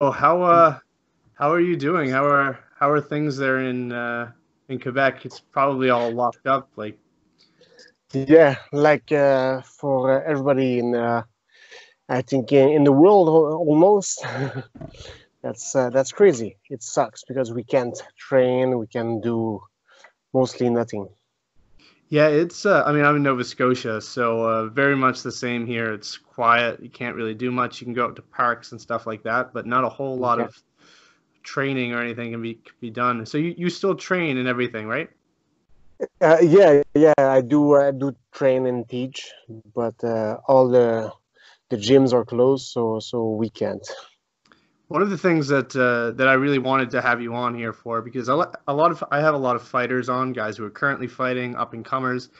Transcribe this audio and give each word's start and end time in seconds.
how 0.00 0.42
uh 0.42 0.78
how 1.34 1.52
are 1.52 1.60
you 1.60 1.76
doing? 1.76 2.10
How 2.10 2.24
are 2.24 2.58
how 2.78 2.90
are 2.90 3.00
things 3.00 3.36
there 3.36 3.60
in 3.60 3.92
uh, 3.92 4.32
in 4.68 4.78
Quebec? 4.78 5.26
It's 5.26 5.40
probably 5.40 5.90
all 5.90 6.10
locked 6.12 6.46
up. 6.46 6.70
Like 6.76 6.98
yeah, 8.12 8.56
like 8.72 9.10
uh, 9.12 9.62
for 9.62 10.22
everybody 10.24 10.78
in 10.78 10.94
uh, 10.94 11.22
I 12.08 12.22
think 12.22 12.52
in, 12.52 12.68
in 12.70 12.84
the 12.84 12.92
world 12.92 13.28
almost. 13.28 14.24
that's 15.42 15.74
uh, 15.74 15.90
that's 15.90 16.12
crazy. 16.12 16.56
It 16.70 16.82
sucks 16.82 17.24
because 17.24 17.52
we 17.52 17.64
can't 17.64 18.00
train. 18.16 18.78
We 18.78 18.86
can 18.86 19.20
do 19.20 19.60
mostly 20.32 20.70
nothing. 20.70 21.08
Yeah, 22.10 22.28
it's. 22.28 22.64
Uh, 22.64 22.82
I 22.86 22.92
mean, 22.92 23.04
I'm 23.04 23.16
in 23.16 23.22
Nova 23.22 23.44
Scotia, 23.44 24.00
so 24.00 24.42
uh, 24.42 24.66
very 24.66 24.96
much 24.96 25.22
the 25.22 25.32
same 25.32 25.66
here. 25.66 25.92
It's 25.92 26.16
quiet. 26.16 26.82
You 26.82 26.88
can't 26.88 27.14
really 27.14 27.34
do 27.34 27.50
much. 27.50 27.80
You 27.80 27.84
can 27.84 27.92
go 27.92 28.06
out 28.06 28.16
to 28.16 28.22
parks 28.22 28.72
and 28.72 28.80
stuff 28.80 29.06
like 29.06 29.22
that, 29.24 29.52
but 29.52 29.66
not 29.66 29.84
a 29.84 29.88
whole 29.90 30.16
lot 30.16 30.40
of 30.40 30.62
training 31.42 31.92
or 31.92 32.00
anything 32.00 32.32
can 32.32 32.42
be 32.42 32.54
can 32.54 32.74
be 32.80 32.90
done. 32.90 33.26
So 33.26 33.36
you, 33.36 33.54
you 33.58 33.68
still 33.68 33.94
train 33.94 34.38
and 34.38 34.48
everything, 34.48 34.86
right? 34.86 35.10
Uh, 36.20 36.38
yeah, 36.40 36.82
yeah, 36.94 37.12
I 37.18 37.42
do. 37.42 37.74
I 37.74 37.90
do 37.90 38.14
train 38.32 38.66
and 38.66 38.88
teach, 38.88 39.30
but 39.74 40.02
uh, 40.02 40.38
all 40.46 40.68
the 40.68 41.12
the 41.68 41.76
gyms 41.76 42.12
are 42.14 42.24
closed, 42.24 42.68
so 42.68 43.00
so 43.00 43.30
we 43.30 43.50
can't. 43.50 43.86
One 44.88 45.02
of 45.02 45.10
the 45.10 45.18
things 45.18 45.48
that 45.48 45.76
uh, 45.76 46.12
that 46.16 46.28
I 46.28 46.32
really 46.32 46.58
wanted 46.58 46.90
to 46.92 47.02
have 47.02 47.20
you 47.20 47.34
on 47.34 47.54
here 47.54 47.74
for 47.74 48.00
because 48.00 48.28
a 48.28 48.34
lot, 48.34 48.56
of 48.66 49.04
I 49.10 49.20
have 49.20 49.34
a 49.34 49.38
lot 49.38 49.54
of 49.54 49.62
fighters 49.62 50.08
on 50.08 50.32
guys 50.32 50.56
who 50.56 50.64
are 50.64 50.70
currently 50.70 51.06
fighting 51.06 51.56
up 51.56 51.74
and 51.74 51.84
comers, 51.84 52.30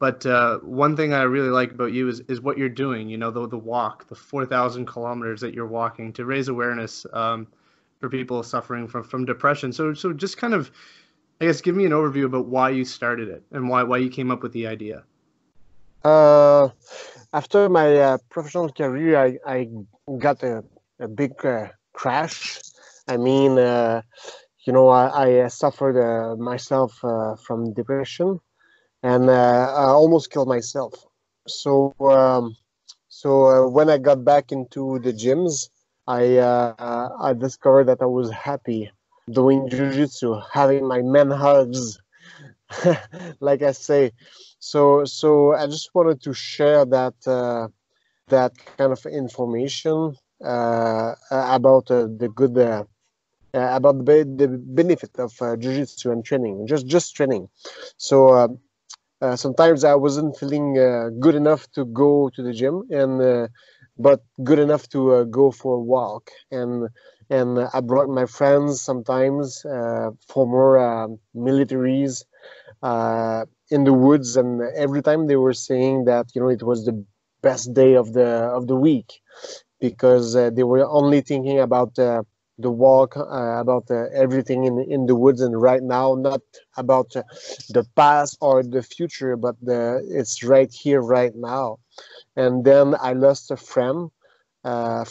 but 0.00 0.26
uh, 0.26 0.58
one 0.58 0.96
thing 0.96 1.14
I 1.14 1.22
really 1.22 1.50
like 1.50 1.70
about 1.70 1.92
you 1.92 2.08
is 2.08 2.18
is 2.26 2.40
what 2.40 2.58
you're 2.58 2.68
doing. 2.68 3.08
You 3.08 3.16
know 3.16 3.30
the 3.30 3.46
the 3.46 3.58
walk, 3.58 4.08
the 4.08 4.16
four 4.16 4.44
thousand 4.44 4.86
kilometers 4.86 5.40
that 5.40 5.54
you're 5.54 5.68
walking 5.68 6.12
to 6.14 6.24
raise 6.24 6.48
awareness 6.48 7.06
um, 7.12 7.46
for 8.00 8.08
people 8.08 8.42
suffering 8.42 8.88
from 8.88 9.04
from 9.04 9.24
depression. 9.24 9.72
So 9.72 9.94
so 9.94 10.12
just 10.12 10.36
kind 10.36 10.52
of, 10.52 10.72
I 11.40 11.44
guess, 11.44 11.60
give 11.60 11.76
me 11.76 11.84
an 11.84 11.92
overview 11.92 12.24
about 12.24 12.46
why 12.46 12.70
you 12.70 12.84
started 12.84 13.28
it 13.28 13.44
and 13.52 13.68
why 13.68 13.84
why 13.84 13.98
you 13.98 14.10
came 14.10 14.32
up 14.32 14.42
with 14.42 14.52
the 14.52 14.66
idea. 14.66 15.04
Uh, 16.02 16.70
after 17.32 17.68
my 17.68 17.96
uh, 17.96 18.18
professional 18.30 18.68
career, 18.68 19.16
I, 19.16 19.38
I 19.46 19.68
got 20.18 20.42
a, 20.42 20.62
a 20.98 21.08
big 21.08 21.32
uh, 21.46 21.68
crash. 21.94 22.60
I 23.08 23.16
mean, 23.16 23.58
uh, 23.58 24.02
you 24.66 24.72
know, 24.72 24.88
I, 24.88 25.44
I 25.44 25.48
suffered 25.48 25.96
uh, 25.96 26.36
myself 26.36 27.02
uh, 27.02 27.36
from 27.36 27.72
depression, 27.72 28.40
and 29.02 29.30
uh, 29.30 29.72
I 29.76 29.86
almost 29.86 30.30
killed 30.30 30.48
myself. 30.48 30.92
So, 31.46 31.94
um, 32.00 32.56
so 33.08 33.46
uh, 33.46 33.68
when 33.68 33.88
I 33.88 33.98
got 33.98 34.24
back 34.24 34.52
into 34.52 34.98
the 35.00 35.12
gyms, 35.12 35.70
I 36.06 36.38
I 36.38 37.32
discovered 37.32 37.84
that 37.84 38.02
I 38.02 38.06
was 38.06 38.30
happy 38.30 38.90
doing 39.30 39.68
jujitsu, 39.68 40.42
having 40.52 40.86
my 40.86 41.00
men 41.00 41.30
hugs, 41.30 41.98
like 43.40 43.62
I 43.62 43.72
say. 43.72 44.12
So, 44.58 45.04
so 45.04 45.54
I 45.54 45.66
just 45.66 45.94
wanted 45.94 46.20
to 46.22 46.34
share 46.34 46.84
that 46.86 47.14
that 48.28 48.52
kind 48.78 48.92
of 48.92 49.04
information 49.06 50.16
about 50.44 51.90
uh, 51.90 52.06
the 52.20 52.28
good 52.34 52.56
uh, 52.58 52.84
about 53.52 54.04
the, 54.04 54.24
the 54.36 54.48
benefit 54.48 55.10
of 55.18 55.32
jiu-jitsu 55.60 56.10
and 56.12 56.24
training 56.24 56.66
just 56.66 56.86
just 56.86 57.14
training. 57.16 57.48
So 57.96 58.58
sometimes 59.36 59.84
i 59.84 59.94
wasn't 59.94 60.36
feeling 60.36 60.74
good 61.20 61.34
enough 61.34 61.70
to 61.72 61.84
go 61.86 62.30
to 62.34 62.42
the 62.42 62.52
gym 62.52 62.82
and 62.90 63.48
but 63.98 64.20
good 64.42 64.58
enough 64.58 64.88
to 64.90 65.24
go 65.26 65.50
for 65.50 65.76
a 65.76 65.80
walk. 65.80 66.30
And 66.50 66.88
and 67.30 67.58
I 67.72 67.80
brought 67.80 68.08
my 68.08 68.26
friends 68.26 68.82
sometimes, 68.82 69.64
uh, 69.64 70.10
former 70.28 70.78
uh, 70.78 71.08
militaries, 71.34 72.24
uh, 72.82 73.46
in 73.70 73.84
the 73.84 73.92
woods, 73.92 74.36
and 74.36 74.62
every 74.76 75.02
time 75.02 75.26
they 75.26 75.36
were 75.36 75.54
saying 75.54 76.04
that 76.06 76.26
you 76.34 76.40
know 76.42 76.48
it 76.48 76.62
was 76.62 76.84
the 76.84 77.04
best 77.42 77.74
day 77.74 77.94
of 77.94 78.12
the 78.12 78.28
of 78.58 78.66
the 78.66 78.76
week, 78.76 79.20
because 79.88 80.34
uh, 80.34 80.48
they 80.56 80.62
were 80.64 80.86
only 80.88 81.20
thinking 81.20 81.58
about 81.60 81.98
uh, 81.98 82.22
the 82.56 82.70
walk, 82.70 83.18
uh, 83.18 83.60
about 83.64 83.84
uh, 83.90 84.06
everything 84.24 84.64
in 84.64 84.74
in 84.94 85.04
the 85.10 85.16
woods, 85.22 85.40
and 85.46 85.54
right 85.70 85.84
now, 85.98 86.06
not 86.28 86.40
about 86.84 87.08
uh, 87.14 87.22
the 87.76 87.84
past 88.00 88.32
or 88.40 88.62
the 88.62 88.82
future, 88.82 89.36
but 89.36 89.56
the 89.70 89.80
it's 90.20 90.42
right 90.54 90.72
here, 90.82 91.00
right 91.18 91.34
now. 91.36 91.66
And 92.42 92.64
then 92.64 92.86
I 93.08 93.12
lost 93.26 93.50
a 93.50 93.58
friend 93.72 93.98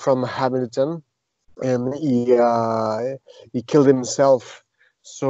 from 0.04 0.20
Hamilton, 0.38 0.92
and 1.70 1.84
he 2.04 2.14
he 3.54 3.62
killed 3.72 3.90
himself. 3.96 4.44
So 5.20 5.28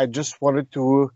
I 0.00 0.06
just 0.18 0.32
wanted 0.44 0.66
to 0.76 1.10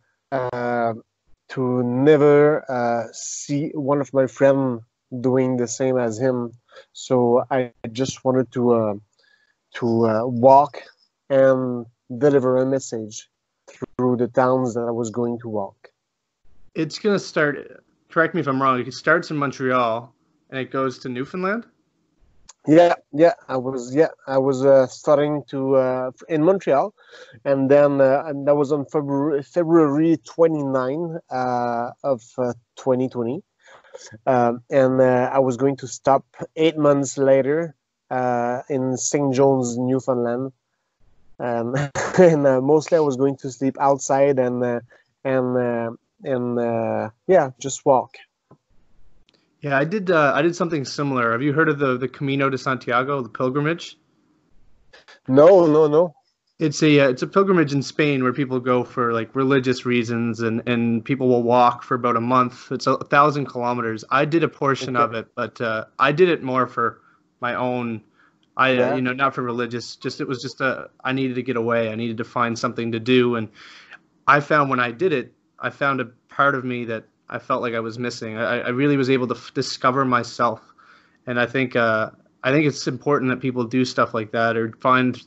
to 1.54 1.62
never 2.08 3.12
see 3.12 3.62
one 3.90 4.00
of 4.04 4.08
my 4.18 4.26
friends 4.38 4.82
doing 5.20 5.56
the 5.56 5.68
same 5.68 5.98
as 5.98 6.18
him 6.18 6.52
so 6.92 7.44
I 7.50 7.72
just 7.92 8.24
wanted 8.24 8.50
to 8.52 8.72
uh, 8.72 8.94
to 9.74 10.06
uh, 10.06 10.26
walk 10.26 10.82
and 11.30 11.86
deliver 12.18 12.58
a 12.58 12.66
message 12.66 13.28
through 13.68 14.16
the 14.16 14.28
towns 14.28 14.74
that 14.74 14.82
I 14.82 14.90
was 14.90 15.10
going 15.10 15.38
to 15.40 15.48
walk. 15.48 15.90
It's 16.74 16.98
gonna 16.98 17.18
start. 17.18 17.84
Correct 18.10 18.34
me 18.34 18.40
if 18.40 18.46
I'm 18.46 18.60
wrong. 18.60 18.80
It 18.80 18.92
starts 18.92 19.30
in 19.30 19.36
Montreal 19.36 20.14
and 20.50 20.60
it 20.60 20.70
goes 20.70 20.98
to 21.00 21.08
Newfoundland. 21.08 21.66
Yeah, 22.66 22.94
yeah, 23.12 23.32
I 23.48 23.56
was 23.56 23.92
yeah, 23.94 24.08
I 24.28 24.38
was 24.38 24.64
uh, 24.64 24.86
starting 24.86 25.42
to 25.48 25.76
uh, 25.76 26.10
in 26.28 26.44
Montreal, 26.44 26.94
and 27.44 27.68
then 27.68 28.00
uh, 28.00 28.22
and 28.26 28.46
that 28.46 28.54
was 28.54 28.70
on 28.70 28.84
February 28.84 29.42
February 29.42 30.16
29 30.24 31.18
uh, 31.28 31.90
of 32.04 32.22
2020, 32.76 33.34
uh, 33.34 33.40
um, 34.26 34.62
and 34.70 35.00
uh, 35.00 35.30
I 35.32 35.38
was 35.40 35.56
going 35.56 35.76
to 35.78 35.88
stop 35.88 36.24
eight 36.56 36.76
months 36.76 37.18
later 37.18 37.74
uh, 38.10 38.62
in 38.68 38.96
St. 38.96 39.34
John's, 39.34 39.76
Newfoundland. 39.76 40.52
Um, 41.38 41.74
and 42.18 42.46
uh, 42.46 42.60
mostly 42.60 42.98
I 42.98 43.00
was 43.00 43.16
going 43.16 43.36
to 43.38 43.50
sleep 43.50 43.76
outside 43.80 44.38
and 44.38 44.62
uh, 44.62 44.80
and 45.24 45.56
uh, 45.56 45.90
and 46.22 46.58
uh, 46.58 47.10
yeah, 47.26 47.50
just 47.58 47.84
walk. 47.84 48.14
Yeah, 49.60 49.78
I 49.78 49.84
did. 49.84 50.10
I 50.10 50.42
did 50.42 50.56
something 50.56 50.84
similar. 50.84 51.32
Have 51.32 51.42
you 51.42 51.52
heard 51.52 51.68
of 51.68 51.78
the 51.78 51.96
the 51.96 52.08
Camino 52.08 52.50
de 52.50 52.58
Santiago, 52.58 53.22
the 53.22 53.28
pilgrimage? 53.28 53.96
No, 55.28 55.66
no, 55.66 55.86
no 55.86 56.14
it's 56.62 56.82
a 56.82 57.00
uh, 57.00 57.08
it's 57.08 57.22
a 57.22 57.26
pilgrimage 57.26 57.72
in 57.72 57.82
Spain 57.82 58.22
where 58.22 58.32
people 58.32 58.60
go 58.60 58.84
for 58.84 59.12
like 59.12 59.34
religious 59.34 59.84
reasons 59.84 60.40
and 60.40 60.62
and 60.68 61.04
people 61.04 61.26
will 61.28 61.42
walk 61.42 61.82
for 61.82 61.96
about 61.96 62.16
a 62.16 62.20
month. 62.20 62.70
It's 62.70 62.86
a, 62.86 62.96
thousand 62.98 63.46
kilometers. 63.46 64.04
I 64.10 64.24
did 64.24 64.44
a 64.44 64.48
portion 64.48 64.96
okay. 64.96 65.04
of 65.04 65.14
it, 65.14 65.26
but 65.34 65.60
uh, 65.60 65.86
I 65.98 66.12
did 66.12 66.28
it 66.28 66.42
more 66.42 66.68
for 66.68 67.00
my 67.40 67.56
own. 67.56 68.00
I 68.56 68.70
uh, 68.70 68.72
yeah. 68.74 68.90
uh, 68.90 68.94
you 68.94 69.02
know 69.02 69.12
not 69.12 69.34
for 69.34 69.42
religious. 69.42 69.96
Just 69.96 70.20
it 70.20 70.28
was 70.28 70.40
just 70.40 70.60
a 70.60 70.88
I 71.02 71.12
needed 71.12 71.34
to 71.34 71.42
get 71.42 71.56
away. 71.56 71.90
I 71.90 71.96
needed 71.96 72.18
to 72.18 72.24
find 72.24 72.56
something 72.56 72.92
to 72.92 73.00
do, 73.00 73.34
and 73.34 73.48
I 74.28 74.38
found 74.38 74.70
when 74.70 74.80
I 74.80 74.92
did 74.92 75.12
it, 75.12 75.34
I 75.58 75.70
found 75.70 76.00
a 76.00 76.04
part 76.28 76.54
of 76.54 76.64
me 76.64 76.84
that 76.84 77.04
I 77.28 77.40
felt 77.40 77.62
like 77.62 77.74
I 77.74 77.80
was 77.80 77.98
missing. 77.98 78.38
I, 78.38 78.60
I 78.60 78.68
really 78.68 78.96
was 78.96 79.10
able 79.10 79.26
to 79.26 79.34
f- 79.34 79.52
discover 79.52 80.04
myself, 80.04 80.60
and 81.26 81.40
I 81.40 81.46
think 81.46 81.74
uh, 81.74 82.10
I 82.44 82.52
think 82.52 82.66
it's 82.66 82.86
important 82.86 83.30
that 83.30 83.40
people 83.40 83.64
do 83.64 83.84
stuff 83.84 84.14
like 84.14 84.30
that 84.30 84.56
or 84.56 84.72
find 84.80 85.20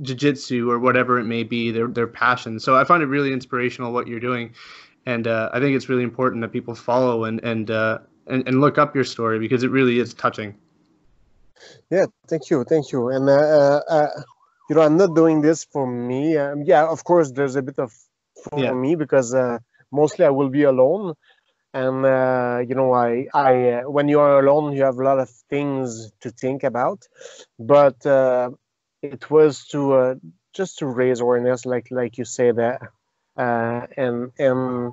jiu-jitsu 0.00 0.70
or 0.70 0.78
whatever 0.78 1.18
it 1.18 1.24
may 1.24 1.42
be 1.42 1.70
their 1.70 1.86
their 1.86 2.06
passion. 2.06 2.58
So 2.58 2.76
i 2.76 2.84
find 2.84 3.02
it 3.02 3.06
really 3.06 3.32
inspirational 3.32 3.92
what 3.92 4.06
you're 4.06 4.20
doing. 4.20 4.54
And 5.04 5.26
uh, 5.26 5.50
i 5.52 5.60
think 5.60 5.76
it's 5.76 5.88
really 5.88 6.04
important 6.04 6.42
that 6.42 6.52
people 6.52 6.74
follow 6.74 7.24
and 7.24 7.40
and, 7.44 7.70
uh, 7.70 7.98
and 8.26 8.46
and 8.46 8.60
look 8.60 8.78
up 8.78 8.94
your 8.94 9.04
story 9.04 9.38
because 9.38 9.62
it 9.62 9.70
really 9.70 9.98
is 9.98 10.14
touching. 10.14 10.54
Yeah 11.90 12.06
thank 12.28 12.50
you 12.50 12.64
thank 12.64 12.92
you. 12.92 13.08
And 13.08 13.28
uh, 13.28 13.32
uh, 13.32 13.80
uh 13.88 14.08
you 14.70 14.76
know 14.76 14.82
i'm 14.82 14.96
not 14.96 15.14
doing 15.14 15.42
this 15.42 15.64
for 15.64 15.86
me. 15.86 16.36
Um, 16.36 16.62
yeah 16.62 16.86
of 16.86 17.04
course 17.04 17.32
there's 17.32 17.56
a 17.56 17.62
bit 17.62 17.78
of 17.78 17.92
for 18.42 18.58
yeah. 18.58 18.72
me 18.72 18.94
because 18.94 19.34
uh, 19.34 19.58
mostly 19.90 20.24
i 20.24 20.30
will 20.30 20.48
be 20.48 20.62
alone. 20.62 21.14
And 21.74 22.04
you 22.68 22.74
know 22.74 22.92
i 22.92 23.26
i 23.34 23.82
when 23.86 24.08
you 24.08 24.20
are 24.20 24.38
alone 24.38 24.72
you 24.76 24.82
have 24.84 24.98
a 24.98 25.04
lot 25.04 25.18
of 25.18 25.30
things 25.50 26.12
to 26.20 26.30
think 26.30 26.64
about. 26.64 27.00
But 27.58 28.06
it 29.02 29.30
was 29.30 29.66
to 29.68 29.94
uh, 29.94 30.14
just 30.52 30.78
to 30.78 30.86
raise 30.86 31.20
awareness, 31.20 31.66
like 31.66 31.88
like 31.90 32.16
you 32.18 32.24
say 32.24 32.52
that, 32.52 32.80
uh, 33.36 33.86
and 33.96 34.30
and 34.38 34.92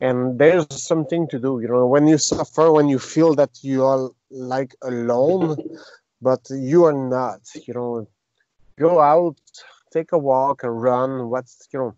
and 0.00 0.38
there's 0.38 0.82
something 0.82 1.28
to 1.28 1.38
do. 1.38 1.60
You 1.60 1.68
know, 1.68 1.86
when 1.86 2.06
you 2.06 2.18
suffer, 2.18 2.70
when 2.72 2.88
you 2.88 2.98
feel 2.98 3.34
that 3.34 3.50
you 3.62 3.84
are 3.84 4.10
like 4.30 4.74
alone, 4.82 5.56
but 6.22 6.40
you 6.50 6.84
are 6.84 6.92
not. 6.92 7.40
You 7.66 7.74
know, 7.74 8.08
go 8.78 9.00
out, 9.00 9.38
take 9.92 10.12
a 10.12 10.18
walk, 10.18 10.62
a 10.62 10.70
run. 10.70 11.28
What's 11.28 11.68
you 11.72 11.80
know, 11.80 11.94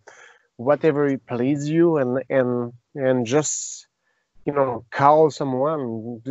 whatever 0.57 1.17
pleases 1.19 1.69
you, 1.69 1.99
and 1.99 2.25
and 2.31 2.73
and 2.95 3.27
just 3.27 3.87
you 4.47 4.53
know 4.55 4.85
call 4.91 5.31
someone. 5.31 6.23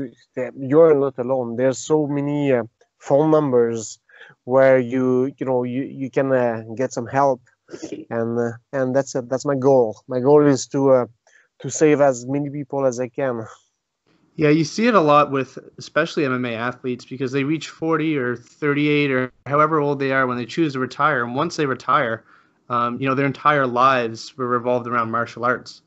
You're 0.57 0.95
not 0.95 1.17
alone. 1.19 1.55
There's 1.55 1.77
so 1.77 2.07
many 2.07 2.51
uh, 2.51 2.63
phone 2.97 3.29
numbers 3.29 3.99
where 4.43 4.79
you 4.79 5.33
you 5.37 5.45
know 5.45 5.63
you 5.63 5.83
you 5.83 6.09
can 6.09 6.31
uh, 6.31 6.63
get 6.75 6.93
some 6.93 7.07
help, 7.07 7.41
and 8.09 8.39
uh, 8.39 8.51
and 8.73 8.95
that's 8.95 9.15
uh, 9.15 9.21
that's 9.27 9.45
my 9.45 9.55
goal. 9.55 10.01
My 10.07 10.19
goal 10.19 10.45
is 10.45 10.67
to 10.67 10.91
uh, 10.91 11.05
to 11.59 11.69
save 11.69 12.01
as 12.01 12.25
many 12.25 12.49
people 12.49 12.85
as 12.85 12.99
I 12.99 13.09
can. 13.09 13.45
Yeah, 14.35 14.49
you 14.49 14.63
see 14.63 14.87
it 14.87 14.95
a 14.95 15.01
lot 15.01 15.31
with 15.31 15.59
especially 15.77 16.23
MMA 16.23 16.55
athletes 16.55 17.03
because 17.03 17.33
they 17.33 17.43
reach 17.43 17.67
40 17.67 18.17
or 18.17 18.37
38 18.37 19.11
or 19.11 19.33
however 19.45 19.81
old 19.81 19.99
they 19.99 20.13
are 20.13 20.25
when 20.27 20.37
they 20.37 20.45
choose 20.45 20.71
to 20.73 20.79
retire. 20.79 21.25
And 21.25 21.35
once 21.35 21.57
they 21.57 21.65
retire, 21.65 22.23
um, 22.69 23.01
you 23.01 23.07
know, 23.09 23.15
their 23.15 23.25
entire 23.25 23.67
lives 23.67 24.37
were 24.37 24.47
revolved 24.47 24.87
around 24.87 25.11
martial 25.11 25.43
arts. 25.43 25.81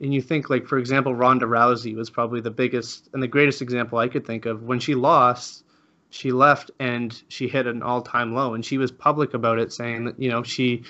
And 0.00 0.12
you 0.12 0.20
think, 0.20 0.50
like, 0.50 0.66
for 0.66 0.78
example, 0.78 1.14
Ronda 1.14 1.46
Rousey 1.46 1.94
was 1.94 2.10
probably 2.10 2.40
the 2.40 2.50
biggest 2.50 3.08
and 3.12 3.22
the 3.22 3.28
greatest 3.28 3.62
example 3.62 3.98
I 3.98 4.08
could 4.08 4.26
think 4.26 4.46
of. 4.46 4.64
When 4.64 4.80
she 4.80 4.96
lost, 4.96 5.62
she 6.12 6.30
left 6.30 6.70
and 6.78 7.22
she 7.28 7.48
hit 7.48 7.66
an 7.66 7.82
all 7.82 8.02
time 8.02 8.34
low. 8.34 8.54
And 8.54 8.64
she 8.64 8.78
was 8.78 8.92
public 8.92 9.32
about 9.34 9.58
it, 9.58 9.72
saying 9.72 10.04
that, 10.04 10.20
you 10.20 10.30
know, 10.30 10.42
she 10.42 10.84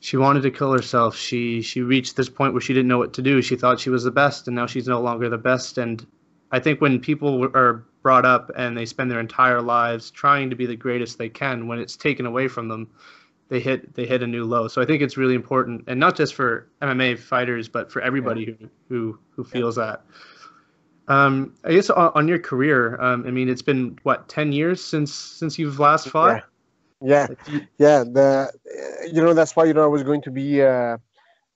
she 0.00 0.16
wanted 0.16 0.42
to 0.42 0.50
kill 0.50 0.72
herself. 0.72 1.16
She 1.16 1.60
she 1.60 1.82
reached 1.82 2.16
this 2.16 2.30
point 2.30 2.54
where 2.54 2.60
she 2.60 2.72
didn't 2.72 2.88
know 2.88 2.98
what 2.98 3.12
to 3.14 3.22
do. 3.22 3.42
She 3.42 3.56
thought 3.56 3.78
she 3.78 3.90
was 3.90 4.04
the 4.04 4.10
best, 4.10 4.48
and 4.48 4.56
now 4.56 4.66
she's 4.66 4.88
no 4.88 5.00
longer 5.00 5.28
the 5.28 5.38
best. 5.38 5.76
And 5.76 6.04
I 6.50 6.60
think 6.60 6.80
when 6.80 6.98
people 6.98 7.44
are 7.54 7.84
brought 8.02 8.24
up 8.24 8.50
and 8.56 8.76
they 8.76 8.86
spend 8.86 9.10
their 9.10 9.20
entire 9.20 9.60
lives 9.60 10.10
trying 10.10 10.48
to 10.50 10.56
be 10.56 10.64
the 10.64 10.76
greatest 10.76 11.18
they 11.18 11.28
can, 11.28 11.66
when 11.66 11.78
it's 11.78 11.96
taken 11.96 12.24
away 12.24 12.48
from 12.48 12.68
them, 12.68 12.88
they 13.48 13.60
hit 13.60 13.94
they 13.94 14.06
hit 14.06 14.22
a 14.22 14.26
new 14.26 14.44
low. 14.44 14.66
So 14.68 14.80
I 14.80 14.86
think 14.86 15.02
it's 15.02 15.18
really 15.18 15.34
important, 15.34 15.84
and 15.88 16.00
not 16.00 16.16
just 16.16 16.34
for 16.34 16.68
MMA 16.80 17.18
fighters, 17.18 17.68
but 17.68 17.92
for 17.92 18.00
everybody 18.00 18.44
yeah. 18.44 18.66
who 18.66 18.68
who 18.88 19.18
who 19.36 19.44
feels 19.44 19.76
yeah. 19.76 19.84
that. 19.84 20.04
Um, 21.08 21.54
I 21.64 21.72
guess 21.72 21.90
on, 21.90 22.12
on 22.14 22.28
your 22.28 22.38
career, 22.38 23.00
um, 23.00 23.24
I 23.26 23.30
mean, 23.30 23.48
it's 23.48 23.62
been 23.62 23.98
what 24.02 24.28
ten 24.28 24.52
years 24.52 24.84
since 24.84 25.12
since 25.14 25.58
you've 25.58 25.78
last 25.78 26.08
fought. 26.08 26.44
Yeah, 27.00 27.26
yeah, 27.48 27.56
yeah. 27.78 28.04
The 28.04 28.52
you 29.10 29.22
know 29.22 29.34
that's 29.34 29.56
why 29.56 29.64
you 29.64 29.74
know 29.74 29.84
I 29.84 29.86
was 29.86 30.02
going 30.02 30.22
to 30.22 30.30
be. 30.30 30.62
Uh, 30.62 30.98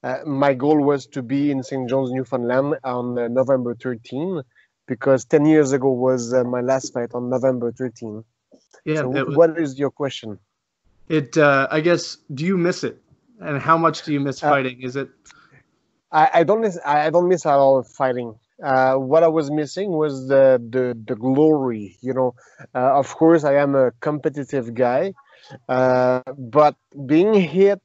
uh, 0.02 0.18
my 0.26 0.52
goal 0.52 0.82
was 0.82 1.06
to 1.06 1.22
be 1.22 1.50
in 1.50 1.62
St. 1.62 1.88
John's, 1.88 2.10
Newfoundland 2.10 2.74
on 2.82 3.16
uh, 3.16 3.28
November 3.28 3.74
13 3.76 4.42
because 4.88 5.24
10 5.26 5.46
years 5.46 5.72
ago 5.72 5.92
was 5.92 6.34
uh, 6.34 6.42
my 6.42 6.60
last 6.60 6.92
fight 6.92 7.10
on 7.14 7.30
November 7.30 7.70
13. 7.70 8.24
Yeah. 8.84 8.96
So 8.96 9.08
was, 9.08 9.36
what 9.36 9.58
is 9.58 9.78
your 9.78 9.90
question? 9.90 10.38
It, 11.08 11.38
uh, 11.38 11.68
I 11.70 11.80
guess, 11.80 12.16
do 12.34 12.44
you 12.44 12.56
miss 12.56 12.82
it? 12.82 13.00
And 13.40 13.60
how 13.60 13.76
much 13.76 14.02
do 14.02 14.12
you 14.12 14.20
miss 14.20 14.42
uh, 14.42 14.48
fighting? 14.48 14.82
Is 14.82 14.96
it? 14.96 15.08
I, 16.10 16.30
I 16.34 16.44
don't 16.44 16.60
miss. 16.60 16.78
I 16.84 17.10
don't 17.10 17.28
miss 17.28 17.46
at 17.46 17.54
all 17.54 17.82
fighting. 17.82 18.34
Uh, 18.62 18.94
what 18.94 19.22
I 19.22 19.28
was 19.28 19.50
missing 19.50 19.90
was 19.92 20.28
the 20.28 20.62
the, 20.70 20.96
the 21.06 21.16
glory. 21.16 21.96
You 22.00 22.14
know, 22.14 22.34
uh, 22.74 22.98
of 22.98 23.14
course, 23.16 23.44
I 23.44 23.54
am 23.56 23.74
a 23.74 23.92
competitive 24.00 24.74
guy, 24.74 25.14
uh, 25.68 26.22
but 26.38 26.76
being 27.06 27.34
hit 27.34 27.82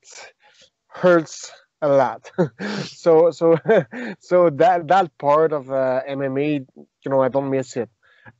hurts 0.87 1.51
a 1.81 1.87
lot. 1.89 2.31
so 2.85 3.31
so 3.31 3.57
so 4.19 4.49
that 4.51 4.87
that 4.87 5.17
part 5.17 5.53
of 5.53 5.71
uh, 5.71 6.01
MMA, 6.07 6.65
you 7.03 7.11
know, 7.11 7.21
I 7.21 7.29
don't 7.29 7.49
miss 7.49 7.75
it. 7.77 7.89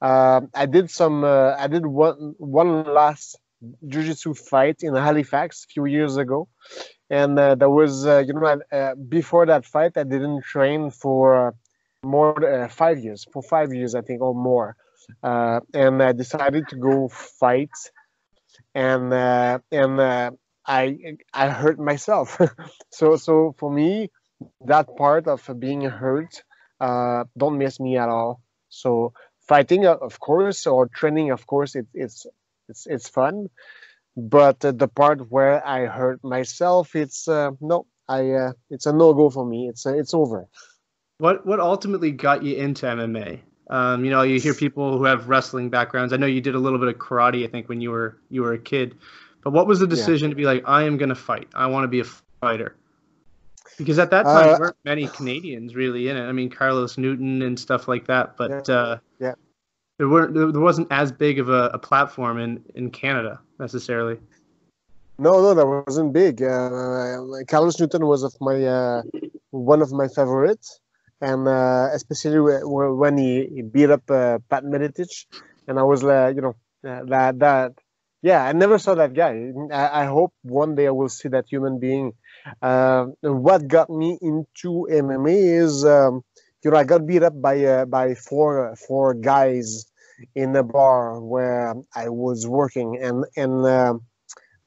Uh, 0.01 0.42
I 0.54 0.66
did 0.66 0.89
some. 0.92 1.24
Uh, 1.24 1.56
I 1.57 1.68
did 1.68 1.86
one 1.86 2.36
one 2.38 2.84
last 2.94 3.38
jiu-jitsu 3.88 4.34
fight 4.36 4.78
in 4.81 4.94
Halifax 4.95 5.66
a 5.66 5.68
few 5.74 5.86
years 5.86 6.18
ago, 6.18 6.48
and 7.10 7.38
uh, 7.39 7.56
there 7.56 7.69
was 7.69 8.06
uh, 8.06 8.24
you 8.25 8.34
know 8.34 8.60
uh, 8.72 8.95
before 8.95 9.45
that 9.45 9.66
fight 9.66 9.98
I 9.98 10.04
didn't 10.04 10.44
train 10.44 10.92
for 10.92 11.56
more 12.03 12.67
five 12.69 12.99
years 12.99 13.25
for 13.31 13.41
five 13.44 13.73
years 13.73 13.95
I 13.95 14.01
think 14.01 14.21
or 14.21 14.35
more, 14.35 14.75
and 15.23 16.03
I 16.03 16.11
decided 16.13 16.67
to 16.69 16.75
go 16.75 17.09
fight, 17.09 17.71
and 18.75 19.13
and 19.13 20.01
I 20.65 20.97
I 21.33 21.49
hurt 21.49 21.79
myself. 21.79 22.39
so 22.91 23.15
so 23.15 23.55
for 23.57 23.71
me, 23.71 24.09
that 24.65 24.88
part 24.97 25.27
of 25.27 25.49
being 25.59 25.81
hurt 25.81 26.44
uh, 26.79 27.23
don't 27.38 27.57
miss 27.57 27.79
me 27.79 27.97
at 27.97 28.09
all. 28.09 28.41
So 28.69 29.13
fighting, 29.47 29.85
uh, 29.85 29.95
of 29.95 30.19
course, 30.19 30.67
or 30.67 30.88
training, 30.88 31.31
of 31.31 31.47
course, 31.47 31.75
it, 31.75 31.88
it's 31.93 32.25
it's 32.69 32.85
it's 32.88 33.09
fun. 33.09 33.47
But 34.15 34.63
uh, 34.65 34.71
the 34.71 34.88
part 34.88 35.31
where 35.31 35.65
I 35.65 35.85
hurt 35.85 36.23
myself, 36.23 36.95
it's 36.95 37.27
uh, 37.27 37.51
no, 37.61 37.85
I 38.07 38.31
uh, 38.31 38.51
it's 38.69 38.85
a 38.85 38.93
no 38.93 39.13
go 39.13 39.29
for 39.29 39.45
me. 39.45 39.69
It's 39.69 39.85
uh, 39.85 39.93
it's 39.93 40.13
over. 40.13 40.47
What 41.19 41.45
what 41.45 41.59
ultimately 41.59 42.11
got 42.11 42.43
you 42.43 42.55
into 42.55 42.85
MMA? 42.85 43.39
Um, 43.69 44.05
you 44.05 44.11
know, 44.11 44.21
you 44.21 44.39
hear 44.39 44.53
people 44.53 44.97
who 44.97 45.03
have 45.03 45.27
wrestling 45.27 45.69
backgrounds. 45.69 46.13
I 46.13 46.17
know 46.17 46.25
you 46.25 46.41
did 46.41 46.55
a 46.55 46.59
little 46.59 46.79
bit 46.79 46.87
of 46.87 46.95
karate. 46.95 47.43
I 47.43 47.47
think 47.49 47.67
when 47.67 47.81
you 47.81 47.91
were 47.91 48.17
you 48.29 48.41
were 48.41 48.53
a 48.53 48.59
kid. 48.59 48.95
But 49.43 49.51
what 49.51 49.67
was 49.67 49.79
the 49.79 49.87
decision 49.87 50.29
yeah. 50.29 50.31
to 50.31 50.35
be 50.35 50.45
like, 50.45 50.63
I 50.65 50.83
am 50.83 50.97
going 50.97 51.09
to 51.09 51.15
fight. 51.15 51.47
I 51.53 51.67
want 51.67 51.85
to 51.85 51.87
be 51.87 52.01
a 52.01 52.05
fighter. 52.41 52.75
Because 53.77 53.99
at 53.99 54.09
that 54.11 54.23
time, 54.23 54.35
uh, 54.35 54.43
there 54.43 54.59
weren't 54.59 54.77
many 54.83 55.07
Canadians 55.07 55.75
really 55.75 56.09
in 56.09 56.17
it. 56.17 56.27
I 56.27 56.31
mean, 56.31 56.49
Carlos 56.49 56.97
Newton 56.97 57.41
and 57.41 57.59
stuff 57.59 57.87
like 57.87 58.07
that. 58.07 58.35
But 58.35 58.67
yeah, 58.67 58.75
uh, 58.75 58.97
yeah. 59.19 59.33
there 59.97 60.09
weren't. 60.09 60.33
There 60.33 60.61
wasn't 60.61 60.87
as 60.91 61.11
big 61.11 61.39
of 61.39 61.49
a, 61.49 61.71
a, 61.73 61.79
platform 61.79 62.39
in 62.39 62.63
in 62.75 62.89
Canada 62.89 63.39
necessarily. 63.59 64.17
No, 65.19 65.41
no, 65.41 65.53
that 65.53 65.65
wasn't 65.87 66.13
big. 66.13 66.41
Uh, 66.41 67.21
Carlos 67.47 67.79
Newton 67.79 68.05
was 68.05 68.23
of 68.23 68.35
my 68.41 68.65
uh, 68.65 69.03
one 69.51 69.81
of 69.81 69.91
my 69.91 70.07
favorites, 70.07 70.79
and 71.21 71.47
uh, 71.47 71.89
especially 71.93 72.39
when 72.39 73.17
he, 73.17 73.47
he 73.53 73.61
beat 73.61 73.89
up 73.89 74.09
uh, 74.09 74.39
Pat 74.49 74.63
Miletich, 74.63 75.25
and 75.67 75.79
I 75.79 75.83
was 75.83 76.03
like, 76.03 76.35
you 76.35 76.41
know, 76.41 76.55
that 76.83 77.39
that 77.39 77.73
yeah, 78.21 78.43
I 78.43 78.51
never 78.53 78.77
saw 78.77 78.95
that 78.95 79.13
guy. 79.13 79.51
I, 79.71 80.03
I, 80.03 80.05
hope 80.05 80.33
one 80.41 80.75
day 80.75 80.87
I 80.87 80.91
will 80.91 81.09
see 81.09 81.29
that 81.29 81.45
human 81.47 81.79
being. 81.79 82.13
Uh, 82.61 83.05
what 83.21 83.67
got 83.67 83.89
me 83.89 84.17
into 84.21 84.87
MMA 84.89 85.61
is, 85.63 85.85
um, 85.85 86.23
you 86.63 86.71
know, 86.71 86.77
I 86.77 86.83
got 86.83 87.05
beat 87.05 87.23
up 87.23 87.39
by 87.39 87.63
uh, 87.63 87.85
by 87.85 88.15
four 88.15 88.75
four 88.75 89.13
guys 89.13 89.85
in 90.35 90.55
a 90.55 90.63
bar 90.63 91.21
where 91.21 91.75
I 91.95 92.09
was 92.09 92.47
working, 92.47 92.99
and 93.01 93.25
and 93.35 93.65
uh, 93.65 93.93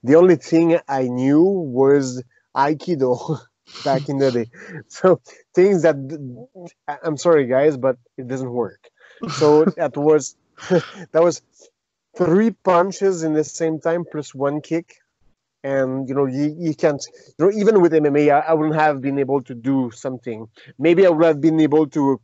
the 0.02 0.14
only 0.17 0.37
thing 0.37 0.79
I 0.88 1.02
knew 1.02 1.43
was 1.43 2.23
Aikido 2.56 3.38
back 3.85 4.09
in 4.09 4.19
the 4.19 4.31
day. 4.31 4.47
So 4.89 5.21
things 5.55 5.83
that 5.83 5.97
I'm 7.03 7.17
sorry, 7.17 7.47
guys, 7.47 7.77
but 7.77 7.97
it 8.17 8.29
doesn't 8.29 8.51
work. 8.51 8.89
So 9.29 9.65
that 9.77 9.97
was 9.97 10.37
that 11.13 11.23
was 11.23 11.43
three 12.17 12.51
punches 12.51 13.23
in 13.23 13.33
the 13.35 13.45
same 13.45 13.81
time 13.81 14.05
plus 14.11 14.35
one 14.35 14.61
kick. 14.61 14.97
And 15.63 16.09
you 16.09 16.15
know 16.15 16.25
you, 16.25 16.57
you 16.59 16.75
can't 16.75 17.05
you 17.39 17.45
know 17.45 17.53
even 17.53 17.83
with 17.83 17.93
mma 17.93 18.33
I, 18.33 18.41
I, 18.41 18.53
wouldn't 18.55 18.81
have 18.81 19.03
been 19.03 19.19
able 19.19 19.43
to 19.43 19.55
do 19.55 19.91
something. 19.95 20.49
Maybe 20.79 21.07
i 21.07 21.11
would 21.11 21.27
have 21.27 21.41
been 21.43 21.61
able 21.61 21.87
to 21.89 22.19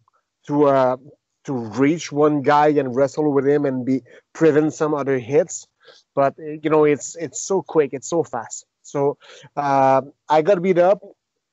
to 0.46 0.66
uh 0.66 0.96
to 1.44 1.52
reach 1.52 2.10
one 2.10 2.40
guy 2.40 2.68
and 2.68 2.96
wrestle 2.96 3.30
with 3.30 3.46
him 3.46 3.66
and 3.66 3.84
be 3.84 4.02
prevent 4.32 4.72
some 4.72 4.94
other 4.94 5.18
hits. 5.18 5.68
But 6.14 6.34
you 6.38 6.70
know 6.70 6.84
it's 6.84 7.14
it's 7.16 7.42
so 7.42 7.60
quick 7.60 7.90
it's 7.92 8.08
so 8.08 8.22
fast. 8.22 8.64
So 8.82 9.18
uh, 9.56 10.02
i 10.28 10.42
got 10.42 10.62
beat 10.62 10.78
up 10.78 11.00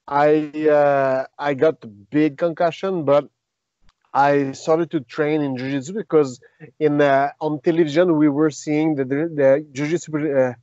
i 0.07 0.51
uh, 0.69 1.25
i 1.37 1.53
got 1.53 1.83
big 2.11 2.37
concussion 2.37 3.05
but 3.05 3.29
I 4.13 4.51
started 4.51 4.91
to 4.91 4.99
train 4.99 5.41
in 5.41 5.57
jiu-jitsu 5.57 5.93
because 5.93 6.39
in 6.79 7.01
uh, 7.01 7.31
on 7.41 7.59
television 7.61 8.15
we 8.17 8.29
were 8.29 8.51
seeing 8.51 8.95
the 8.95 9.05
the, 9.05 9.21
the 9.39 9.67
jiu-jitsu 9.71 10.11
uh, 10.13 10.53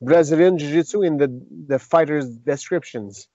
Brazilian 0.00 0.58
jiu-jitsu 0.58 1.02
in 1.02 1.16
the 1.16 1.28
the 1.66 1.78
fighters 1.80 2.28
descriptions, 2.28 3.26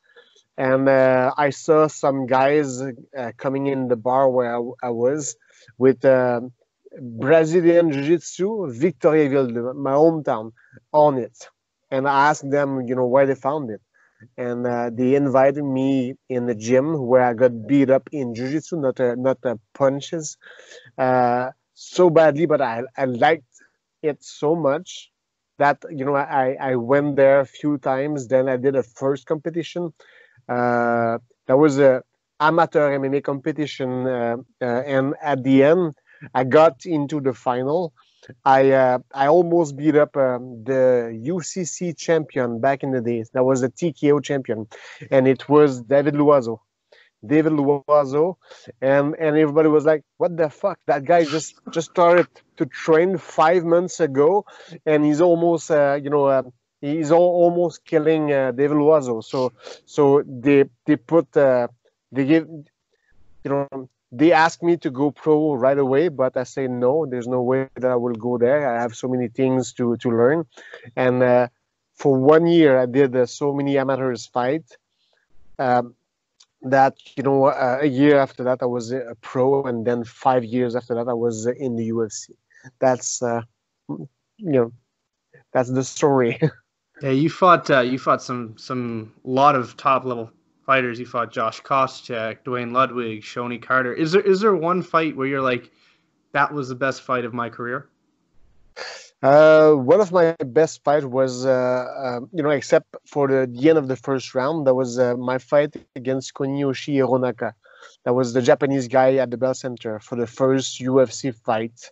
and 0.57 0.87
uh, 0.87 1.33
I 1.37 1.49
saw 1.49 1.87
some 1.87 2.25
guys 2.25 2.81
uh, 2.81 3.31
coming 3.37 3.67
in 3.67 3.89
the 3.89 3.97
bar 3.97 4.29
where 4.29 4.55
I, 4.55 4.61
I 4.83 4.91
was 4.91 5.35
with 5.77 6.05
uh, 6.05 6.39
Brazilian 7.01 7.91
jiu-jitsu 7.91 8.47
Victoriaville, 8.71 9.75
my 9.75 9.91
hometown, 9.91 10.53
on 10.93 11.17
it, 11.17 11.49
and 11.91 12.07
I 12.07 12.29
asked 12.29 12.49
them, 12.49 12.87
you 12.87 12.95
know, 12.95 13.07
where 13.07 13.25
they 13.25 13.35
found 13.35 13.71
it, 13.71 13.81
and 14.37 14.65
uh, 14.67 14.89
they 14.93 15.15
invited 15.15 15.63
me 15.63 16.15
in 16.29 16.45
the 16.45 16.55
gym 16.55 17.05
where 17.07 17.23
I 17.23 17.33
got 17.33 17.67
beat 17.67 17.89
up 17.89 18.09
in 18.11 18.33
jiu-jitsu, 18.35 18.77
not 18.77 18.99
uh, 18.99 19.15
not 19.15 19.37
uh, 19.45 19.55
punches, 19.73 20.37
uh, 20.97 21.51
so 21.73 22.09
badly, 22.09 22.45
but 22.45 22.61
I 22.61 22.83
I 22.97 23.05
liked 23.05 23.45
it 24.01 24.23
so 24.23 24.55
much 24.55 25.11
that 25.57 25.83
you 25.89 26.05
know 26.05 26.15
I 26.15 26.55
I 26.59 26.75
went 26.75 27.15
there 27.15 27.39
a 27.39 27.45
few 27.45 27.77
times. 27.77 28.27
Then 28.27 28.47
I 28.49 28.57
did 28.57 28.75
a 28.75 28.83
first 28.83 29.25
competition. 29.25 29.93
Uh, 30.47 31.19
that 31.47 31.57
was 31.57 31.79
a 31.79 32.03
amateur 32.39 32.91
MMA 32.91 33.21
competition, 33.21 34.07
uh, 34.07 34.37
and 34.61 35.15
at 35.21 35.43
the 35.43 35.63
end 35.63 35.95
I 36.33 36.43
got 36.43 36.85
into 36.85 37.19
the 37.21 37.33
final 37.33 37.93
I 38.43 38.71
uh, 38.71 38.99
I 39.13 39.27
almost 39.27 39.75
beat 39.77 39.95
up 39.95 40.15
um, 40.17 40.63
the 40.63 41.11
UCC 41.25 41.97
champion 41.97 42.59
back 42.59 42.83
in 42.83 42.91
the 42.91 43.01
days. 43.01 43.29
That 43.33 43.43
was 43.43 43.61
the 43.61 43.69
TKO 43.69 44.23
champion, 44.23 44.67
and 45.11 45.27
it 45.27 45.47
was 45.49 45.81
David 45.81 46.15
Loiseau. 46.15 46.59
David 47.25 47.53
Loiseau, 47.53 48.35
and 48.81 49.15
and 49.15 49.37
everybody 49.37 49.69
was 49.69 49.85
like, 49.85 50.03
"What 50.17 50.37
the 50.37 50.49
fuck? 50.49 50.79
That 50.85 51.05
guy 51.05 51.23
just 51.25 51.55
just 51.71 51.89
started 51.91 52.27
to 52.57 52.65
train 52.65 53.17
five 53.17 53.63
months 53.63 53.99
ago, 53.99 54.45
and 54.85 55.03
he's 55.03 55.21
almost 55.21 55.71
uh, 55.71 55.99
you 56.01 56.09
know." 56.09 56.25
Uh, 56.25 56.43
he's 56.81 57.11
all, 57.11 57.31
almost 57.43 57.83
killing 57.85 58.31
uh, 58.31 58.51
David 58.51 58.77
Loiseau. 58.77 59.23
So, 59.23 59.53
so 59.85 60.23
they 60.27 60.65
they 60.85 60.95
put 60.95 61.35
uh, 61.35 61.67
they 62.11 62.25
give 62.25 62.47
you 62.47 63.49
know 63.49 63.89
they 64.11 64.31
asked 64.31 64.63
me 64.63 64.77
to 64.77 64.89
go 64.89 65.11
pro 65.11 65.55
right 65.55 65.77
away, 65.77 66.09
but 66.09 66.37
I 66.37 66.43
say 66.43 66.67
no. 66.67 67.05
There's 67.05 67.27
no 67.27 67.41
way 67.41 67.67
that 67.75 67.91
I 67.91 67.95
will 67.95 68.13
go 68.13 68.37
there. 68.37 68.75
I 68.75 68.81
have 68.81 68.95
so 68.95 69.07
many 69.07 69.27
things 69.27 69.73
to 69.73 69.97
to 69.97 70.09
learn, 70.09 70.45
and 70.95 71.23
uh, 71.23 71.47
for 71.95 72.15
one 72.15 72.47
year 72.47 72.77
I 72.77 72.85
did 72.85 73.15
uh, 73.15 73.25
so 73.25 73.53
many 73.53 73.77
amateurs 73.77 74.25
fight. 74.25 74.65
Um, 75.57 75.95
that 76.61 76.97
you 77.15 77.23
know, 77.23 77.45
uh, 77.45 77.79
a 77.81 77.87
year 77.87 78.17
after 78.17 78.43
that 78.43 78.61
I 78.61 78.65
was 78.65 78.91
a 78.91 79.15
pro, 79.21 79.63
and 79.63 79.85
then 79.85 80.03
five 80.03 80.43
years 80.43 80.75
after 80.75 80.95
that 80.95 81.07
I 81.07 81.13
was 81.13 81.45
in 81.45 81.75
the 81.75 81.89
UFC. 81.89 82.31
That's 82.79 83.21
uh, 83.21 83.41
you 83.87 84.07
know, 84.37 84.71
that's 85.53 85.69
the 85.69 85.83
story. 85.83 86.39
yeah, 87.01 87.11
you 87.11 87.29
fought 87.29 87.69
uh, 87.69 87.81
you 87.81 87.99
fought 87.99 88.21
some 88.21 88.57
some 88.57 89.13
lot 89.23 89.55
of 89.55 89.77
top 89.77 90.05
level 90.05 90.31
fighters. 90.65 90.99
You 90.99 91.05
fought 91.05 91.31
Josh 91.31 91.61
Koscheck, 91.61 92.43
Duane 92.43 92.73
Ludwig, 92.73 93.21
Shonie 93.21 93.61
Carter. 93.61 93.93
Is 93.93 94.11
there 94.11 94.21
is 94.21 94.41
there 94.41 94.55
one 94.55 94.81
fight 94.81 95.15
where 95.15 95.27
you're 95.27 95.41
like, 95.41 95.71
that 96.33 96.53
was 96.53 96.69
the 96.69 96.75
best 96.75 97.01
fight 97.01 97.25
of 97.25 97.33
my 97.33 97.49
career? 97.49 97.89
Uh, 99.23 99.71
one 99.71 100.01
of 100.01 100.11
my 100.11 100.35
best 100.45 100.83
fights 100.83 101.05
was, 101.05 101.45
uh, 101.45 101.49
uh, 101.49 102.19
you 102.31 102.43
know, 102.43 102.49
except 102.49 102.95
for 103.05 103.27
the, 103.27 103.47
the, 103.47 103.69
end 103.69 103.77
of 103.77 103.87
the 103.87 103.95
first 103.95 104.35
round, 104.35 104.67
that 104.67 104.75
was 104.75 104.99
uh, 104.99 105.15
my 105.15 105.37
fight 105.37 105.73
against 105.95 106.33
Kuniyoshi 106.33 106.95
Hironaka. 106.95 107.53
That 108.03 108.13
was 108.13 108.33
the 108.33 108.41
Japanese 108.41 108.87
guy 108.87 109.15
at 109.15 109.31
the 109.31 109.37
Bell 109.37 109.55
Center 109.55 109.99
for 109.99 110.15
the 110.15 110.27
first 110.27 110.79
UFC 110.79 111.33
fight 111.33 111.89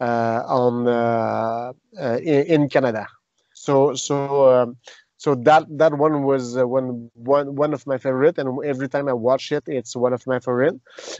uh, 0.00 0.42
on 0.46 0.86
uh, 0.86 1.72
in, 1.98 2.46
in, 2.54 2.68
Canada. 2.68 3.06
So, 3.54 3.94
so, 3.94 4.16
um, 4.52 4.76
so 5.24 5.34
that 5.48 5.64
that 5.80 5.94
one 6.04 6.22
was 6.30 6.44
one 6.78 6.88
one 7.14 7.54
one 7.62 7.72
of 7.72 7.86
my 7.86 7.98
favorite, 7.98 8.36
and 8.38 8.48
every 8.72 8.88
time 8.94 9.08
I 9.08 9.14
watch 9.14 9.52
it, 9.52 9.64
it's 9.78 9.96
one 9.96 10.12
of 10.12 10.22
my 10.26 10.38
favorite. 10.38 10.76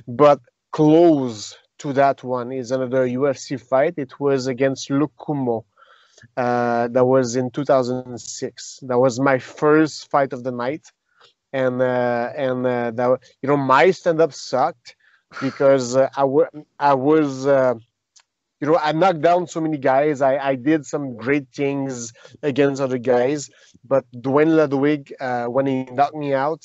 But 0.06 0.40
close 0.72 1.56
to 1.78 1.92
that 1.94 2.22
one 2.22 2.52
is 2.52 2.70
another 2.70 3.06
UFC 3.06 3.56
fight. 3.70 3.94
It 3.96 4.12
was 4.20 4.46
against 4.46 4.90
Luke 4.90 5.14
Cummo. 5.18 5.64
Uh, 6.36 6.88
that 6.88 7.04
was 7.06 7.36
in 7.36 7.50
2006. 7.50 8.80
That 8.88 8.98
was 8.98 9.20
my 9.20 9.38
first 9.38 10.10
fight 10.10 10.32
of 10.34 10.44
the 10.44 10.52
night, 10.52 10.84
and 11.52 11.80
uh, 11.80 12.30
and 12.36 12.66
uh, 12.66 12.90
that 12.98 13.08
you 13.42 13.48
know 13.48 13.56
my 13.56 13.90
stand 13.90 14.20
up 14.20 14.32
sucked 14.34 14.96
because 15.40 15.96
uh, 15.96 16.08
I, 16.16 16.22
w- 16.22 16.64
I 16.78 16.94
was 16.94 17.46
uh, 17.46 17.74
you 18.60 18.66
know 18.68 18.78
I 18.78 18.92
knocked 18.92 19.22
down 19.22 19.46
so 19.46 19.60
many 19.60 19.78
guys. 19.78 20.20
I, 20.22 20.36
I 20.50 20.54
did 20.56 20.86
some 20.86 21.16
great 21.16 21.48
things 21.54 22.12
against 22.42 22.80
other 22.82 22.98
guys, 22.98 23.50
but 23.84 24.04
Duane 24.18 24.56
Ludwig 24.56 25.12
uh, 25.20 25.46
when 25.46 25.66
he 25.66 25.84
knocked 25.84 26.16
me 26.16 26.34
out 26.34 26.62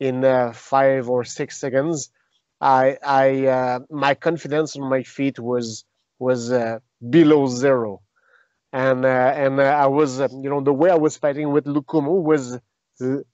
in 0.00 0.24
uh, 0.24 0.52
five 0.52 1.08
or 1.08 1.24
six 1.24 1.58
seconds 1.58 2.10
I, 2.60 2.96
I, 3.04 3.46
uh, 3.46 3.80
my 3.90 4.14
confidence 4.14 4.76
on 4.76 4.88
my 4.88 5.02
feet 5.02 5.38
was 5.38 5.84
was 6.18 6.50
uh, 6.50 6.78
below 7.10 7.46
zero, 7.46 8.00
and 8.72 9.04
uh, 9.04 9.32
and 9.36 9.60
uh, 9.60 9.64
I 9.64 9.86
was, 9.86 10.20
uh, 10.20 10.28
you 10.30 10.48
know, 10.48 10.62
the 10.62 10.72
way 10.72 10.90
I 10.90 10.94
was 10.94 11.16
fighting 11.16 11.52
with 11.52 11.66
Luke 11.66 11.86
Cummo 11.86 12.22
was 12.22 12.58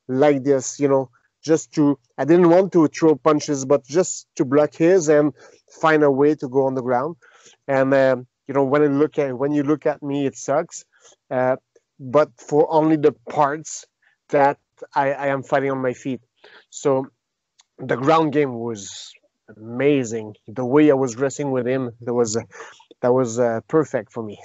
like 0.08 0.42
this, 0.42 0.80
you 0.80 0.88
know, 0.88 1.10
just 1.44 1.72
to 1.74 1.98
I 2.18 2.24
didn't 2.24 2.48
want 2.50 2.72
to 2.72 2.88
throw 2.88 3.14
punches, 3.14 3.64
but 3.64 3.84
just 3.84 4.26
to 4.36 4.44
block 4.44 4.74
his 4.74 5.08
and 5.08 5.32
find 5.80 6.02
a 6.02 6.10
way 6.10 6.34
to 6.34 6.48
go 6.48 6.66
on 6.66 6.74
the 6.74 6.82
ground. 6.82 7.16
And 7.68 7.94
um, 7.94 8.26
you 8.48 8.54
know, 8.54 8.64
when 8.64 8.82
I 8.82 8.86
look 8.86 9.18
at 9.18 9.38
when 9.38 9.52
you 9.52 9.62
look 9.62 9.86
at 9.86 10.02
me, 10.02 10.26
it 10.26 10.36
sucks, 10.36 10.84
uh, 11.30 11.56
but 12.00 12.30
for 12.38 12.66
only 12.72 12.96
the 12.96 13.12
parts 13.28 13.84
that 14.30 14.58
I, 14.94 15.12
I 15.12 15.26
am 15.26 15.42
fighting 15.42 15.70
on 15.70 15.82
my 15.82 15.92
feet. 15.92 16.22
So 16.70 17.06
the 17.78 17.96
ground 17.96 18.32
game 18.32 18.54
was 18.54 19.12
amazing. 19.54 20.34
The 20.48 20.64
way 20.64 20.90
I 20.90 20.94
was 20.94 21.14
dressing 21.14 21.50
with 21.50 21.66
him, 21.66 21.90
that 22.00 22.14
was 22.14 22.38
that 23.02 23.12
was 23.12 23.38
uh, 23.38 23.60
perfect 23.68 24.12
for 24.12 24.22
me. 24.22 24.38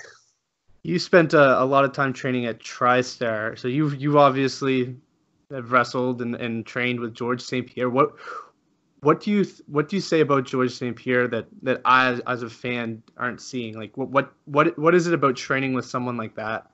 You 0.84 1.00
spent 1.00 1.34
a 1.34 1.64
lot 1.64 1.86
of 1.86 1.94
time 1.94 2.14
training 2.14 2.46
at 2.46 2.60
TriStar, 2.60 3.58
so 3.58 3.68
you 3.68 3.90
you 3.90 4.20
obviously 4.20 4.98
have 5.52 5.72
wrestled 5.72 6.22
and, 6.22 6.36
and 6.36 6.66
trained 6.66 7.00
with 7.00 7.14
George 7.14 7.42
St. 7.42 7.66
Pierre. 7.68 7.90
What 7.90 8.16
what 9.00 9.22
do 9.22 9.32
you 9.32 9.46
what 9.68 9.88
do 9.88 9.96
you 9.96 10.02
say 10.02 10.20
about 10.20 10.46
George 10.46 10.72
St. 10.72 10.96
Pierre 10.96 11.28
that 11.30 11.48
that 11.64 11.82
I 11.86 12.20
as 12.28 12.44
a 12.44 12.50
fan 12.50 13.02
aren't 13.18 13.42
seeing? 13.42 13.78
Like 13.78 13.96
what 13.98 14.10
what 14.10 14.34
what 14.46 14.78
what 14.78 14.94
is 14.94 15.08
it 15.08 15.14
about 15.14 15.38
training 15.38 15.74
with 15.74 15.86
someone 15.86 16.18
like 16.18 16.36
that 16.36 16.68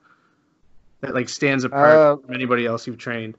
that 1.02 1.14
like 1.14 1.28
stands 1.28 1.64
apart 1.64 1.96
uh, 1.98 2.16
from 2.16 2.34
anybody 2.34 2.66
else 2.66 2.86
you've 2.86 2.98
trained? 2.98 3.36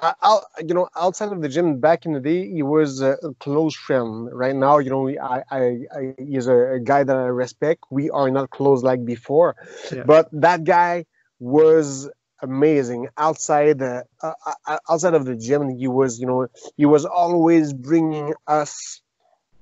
uh, 0.00 0.40
you 0.66 0.74
know, 0.74 0.88
outside 0.96 1.32
of 1.32 1.42
the 1.42 1.48
gym, 1.48 1.78
back 1.78 2.06
in 2.06 2.12
the 2.12 2.20
day, 2.20 2.50
he 2.50 2.62
was 2.62 3.00
a 3.00 3.16
close 3.40 3.74
friend. 3.74 4.28
Right 4.32 4.54
now, 4.54 4.78
you 4.78 4.90
know, 4.90 5.08
I, 5.08 5.42
I, 5.50 5.60
I 5.94 6.14
he's 6.18 6.46
a, 6.46 6.78
guy 6.82 7.04
that 7.04 7.16
I 7.16 7.26
respect. 7.26 7.84
We 7.90 8.10
are 8.10 8.30
not 8.30 8.50
close 8.50 8.82
like 8.82 9.04
before, 9.04 9.56
yeah. 9.92 10.04
but 10.04 10.28
that 10.32 10.64
guy 10.64 11.06
was 11.38 12.10
amazing. 12.40 13.08
Outside, 13.16 13.82
uh, 13.82 14.02
uh, 14.22 14.78
outside 14.88 15.14
of 15.14 15.24
the 15.24 15.36
gym, 15.36 15.76
he 15.76 15.88
was, 15.88 16.18
you 16.18 16.26
know, 16.26 16.48
he 16.76 16.86
was 16.86 17.04
always 17.04 17.72
bringing 17.72 18.34
us 18.46 19.00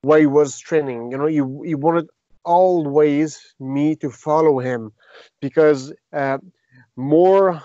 where 0.02 0.20
he 0.20 0.26
was 0.26 0.58
training. 0.58 1.10
You 1.10 1.18
know, 1.18 1.26
he 1.26 1.68
he 1.68 1.74
wanted 1.74 2.08
always 2.44 3.54
me 3.58 3.96
to 3.96 4.10
follow 4.10 4.60
him 4.60 4.92
because 5.40 5.92
uh, 6.12 6.38
more 7.00 7.62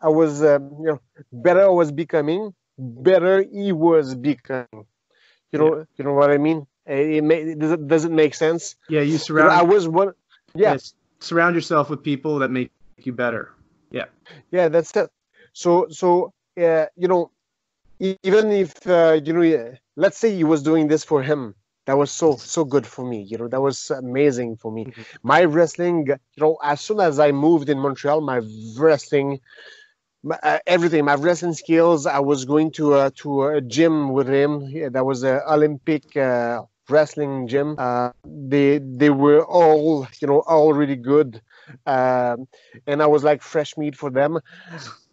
I 0.00 0.08
was, 0.08 0.42
uh, 0.42 0.58
you 0.60 0.86
know, 0.86 1.00
better 1.32 1.62
I 1.62 1.68
was 1.68 1.90
becoming, 1.90 2.54
better 2.78 3.42
he 3.42 3.72
was 3.72 4.14
becoming. 4.14 4.86
You 5.50 5.58
know, 5.58 5.76
yeah. 5.76 5.84
you 5.96 6.04
know 6.04 6.12
what 6.12 6.30
I 6.30 6.38
mean? 6.38 6.66
It, 6.86 7.24
may, 7.24 7.54
does 7.54 7.72
it 7.72 7.88
does 7.88 8.04
it 8.04 8.12
make 8.12 8.34
sense? 8.34 8.76
Yeah, 8.88 9.00
you 9.00 9.16
surround. 9.16 9.50
You 9.50 9.56
know, 9.56 9.62
I 9.62 9.62
was 9.62 9.88
one. 9.88 10.12
Yeah. 10.54 10.72
Yes, 10.72 10.94
surround 11.20 11.54
yourself 11.54 11.88
with 11.88 12.02
people 12.02 12.38
that 12.40 12.50
make 12.50 12.70
you 12.98 13.12
better. 13.12 13.52
Yeah. 13.90 14.06
Yeah, 14.50 14.68
that's 14.68 14.94
it. 14.96 15.10
So 15.52 15.86
so 15.90 16.32
uh, 16.60 16.86
you 16.96 17.08
know, 17.08 17.30
even 17.98 18.50
if 18.52 18.86
uh, 18.86 19.20
you 19.24 19.32
know, 19.32 19.74
let's 19.96 20.18
say 20.18 20.34
he 20.34 20.44
was 20.44 20.62
doing 20.62 20.88
this 20.88 21.04
for 21.04 21.22
him, 21.22 21.54
that 21.86 21.96
was 21.98 22.10
so 22.10 22.36
so 22.36 22.64
good 22.64 22.86
for 22.86 23.04
me 23.04 23.22
you 23.22 23.36
know 23.38 23.48
that 23.48 23.60
was 23.60 23.90
amazing 23.90 24.56
for 24.56 24.70
me. 24.72 24.84
Mm-hmm. 24.84 25.02
my 25.22 25.44
wrestling 25.44 26.06
you 26.06 26.40
know 26.40 26.56
as 26.62 26.80
soon 26.80 27.00
as 27.00 27.18
i 27.18 27.30
moved 27.32 27.68
in 27.68 27.78
montreal 27.78 28.20
my 28.20 28.40
wrestling 28.78 29.40
uh, 30.42 30.58
everything 30.66 31.04
my 31.04 31.14
wrestling 31.14 31.52
skills 31.52 32.06
i 32.06 32.18
was 32.18 32.44
going 32.44 32.70
to 32.72 32.94
uh, 32.94 33.10
to 33.14 33.44
a 33.44 33.60
gym 33.60 34.12
with 34.12 34.28
him. 34.28 34.50
That 34.92 35.04
was 35.04 35.22
an 35.22 35.40
olympic 35.48 36.16
uh, 36.16 36.62
wrestling 36.88 37.46
gym. 37.48 37.76
Uh, 37.78 38.10
they 38.24 38.78
they 38.78 39.10
were 39.10 39.44
all 39.44 40.06
you 40.20 40.26
know 40.28 40.40
all 40.46 40.72
really 40.72 40.96
good. 40.96 41.40
Um, 41.86 42.46
and 42.86 43.02
i 43.02 43.06
was 43.06 43.24
like 43.24 43.42
fresh 43.42 43.76
meat 43.76 43.96
for 43.96 44.10
them. 44.10 44.38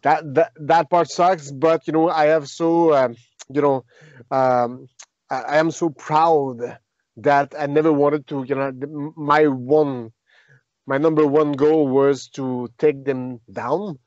That 0.03 0.33
that, 0.35 0.51
that 0.55 0.89
part 0.89 1.09
sucks 1.09 1.51
but 1.51 1.87
you 1.87 1.93
know 1.93 2.09
i 2.09 2.25
have 2.25 2.47
so 2.47 2.93
um, 2.93 3.15
you 3.49 3.61
know 3.61 3.83
um, 4.31 4.87
I, 5.31 5.57
am 5.59 5.71
so 5.71 5.89
proud 5.89 6.57
that 7.17 7.55
i 7.57 7.65
never 7.67 7.91
wanted 7.93 8.27
to 8.27 8.43
you 8.47 8.55
know 8.55 8.71
my 9.17 9.47
one 9.47 10.11
my 10.87 10.97
number 10.97 11.25
one 11.27 11.53
goal 11.53 11.87
was 11.87 12.27
to 12.29 12.69
take 12.77 13.05
them 13.05 13.39
down 13.51 13.99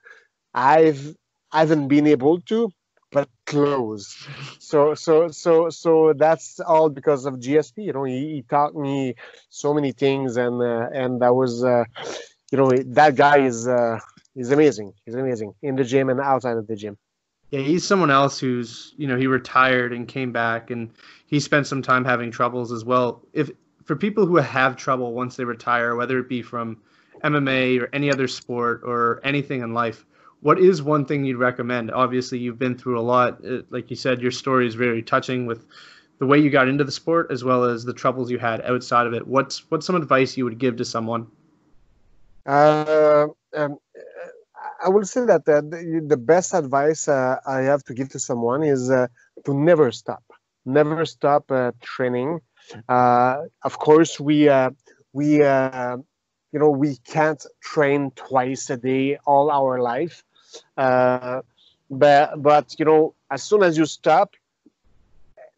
I've 0.54 1.14
I 1.52 1.60
haven't 1.60 1.88
been 1.88 2.06
able 2.08 2.40
to, 2.42 2.70
but 3.12 3.28
close. 3.46 4.06
So 4.60 4.94
so 4.94 5.28
so 5.28 5.70
so 5.70 6.14
that's 6.16 6.60
all 6.60 6.90
because 6.90 7.26
of 7.26 7.40
GSP. 7.40 7.82
You 7.84 7.92
know, 7.94 8.04
he, 8.04 8.20
he 8.36 8.42
taught 8.48 8.74
me 8.74 9.14
so 9.50 9.74
many 9.74 9.92
things, 9.92 10.36
and 10.36 10.62
uh, 10.62 10.88
and 10.92 11.22
that 11.22 11.34
was 11.34 11.64
uh, 11.64 11.84
you 12.52 12.58
know 12.58 12.70
that 13.00 13.16
guy 13.16 13.38
is 13.40 13.68
uh, 13.68 13.98
is 14.36 14.50
amazing. 14.52 14.94
He's 15.04 15.14
amazing 15.16 15.54
in 15.62 15.76
the 15.76 15.84
gym 15.84 16.10
and 16.10 16.20
outside 16.20 16.56
of 16.56 16.66
the 16.66 16.76
gym. 16.76 16.98
Yeah, 17.50 17.60
he's 17.60 17.86
someone 17.86 18.10
else 18.10 18.38
who's 18.38 18.94
you 18.96 19.06
know 19.06 19.16
he 19.16 19.26
retired 19.26 19.92
and 19.92 20.08
came 20.08 20.32
back, 20.32 20.70
and 20.70 20.90
he 21.26 21.40
spent 21.40 21.66
some 21.66 21.82
time 21.82 22.04
having 22.04 22.30
troubles 22.30 22.72
as 22.72 22.84
well. 22.84 23.22
If 23.32 23.50
for 23.84 23.96
people 23.96 24.26
who 24.26 24.36
have 24.36 24.76
trouble 24.76 25.12
once 25.12 25.36
they 25.36 25.44
retire, 25.44 25.94
whether 25.94 26.18
it 26.18 26.28
be 26.28 26.42
from 26.42 26.78
MMA 27.22 27.80
or 27.80 27.88
any 27.92 28.10
other 28.10 28.28
sport 28.28 28.82
or 28.84 29.20
anything 29.24 29.62
in 29.62 29.74
life, 29.74 30.04
what 30.40 30.58
is 30.58 30.82
one 30.82 31.04
thing 31.04 31.24
you'd 31.24 31.38
recommend? 31.38 31.90
Obviously, 31.90 32.38
you've 32.38 32.58
been 32.58 32.76
through 32.76 32.98
a 32.98 33.02
lot. 33.02 33.40
Like 33.70 33.88
you 33.90 33.96
said, 33.96 34.20
your 34.20 34.30
story 34.30 34.66
is 34.66 34.74
very 34.74 35.02
touching 35.02 35.46
with 35.46 35.66
the 36.18 36.26
way 36.26 36.38
you 36.38 36.50
got 36.50 36.68
into 36.68 36.84
the 36.84 36.92
sport 36.92 37.28
as 37.30 37.44
well 37.44 37.64
as 37.64 37.84
the 37.84 37.92
troubles 37.92 38.30
you 38.30 38.38
had 38.38 38.60
outside 38.62 39.06
of 39.06 39.14
it. 39.14 39.26
What's 39.26 39.70
what's 39.70 39.86
some 39.86 39.96
advice 39.96 40.36
you 40.36 40.44
would 40.44 40.58
give 40.58 40.76
to 40.76 40.84
someone? 40.84 41.26
Uh, 42.46 43.26
um, 43.54 43.78
I 44.84 44.88
will 44.90 45.04
say 45.06 45.24
that 45.24 45.46
the, 45.46 45.60
the 46.06 46.16
best 46.18 46.52
advice 46.52 47.08
uh, 47.08 47.36
I 47.46 47.60
have 47.62 47.82
to 47.84 47.94
give 47.94 48.10
to 48.10 48.18
someone 48.18 48.62
is 48.62 48.90
uh, 48.90 49.06
to 49.46 49.54
never 49.54 49.90
stop, 49.90 50.22
never 50.66 51.06
stop 51.06 51.50
uh, 51.50 51.72
training. 51.80 52.40
Uh, 52.88 53.44
of 53.62 53.78
course, 53.78 54.20
we 54.20 54.48
uh, 54.48 54.70
we 55.14 55.42
uh, 55.42 55.96
you 56.52 56.58
know 56.58 56.70
we 56.70 56.96
can't 57.06 57.44
train 57.62 58.10
twice 58.14 58.68
a 58.68 58.76
day 58.76 59.16
all 59.26 59.50
our 59.50 59.80
life, 59.80 60.22
uh, 60.76 61.40
but 61.90 62.42
but 62.42 62.74
you 62.78 62.84
know 62.84 63.14
as 63.30 63.42
soon 63.42 63.62
as 63.62 63.78
you 63.78 63.86
stop, 63.86 64.34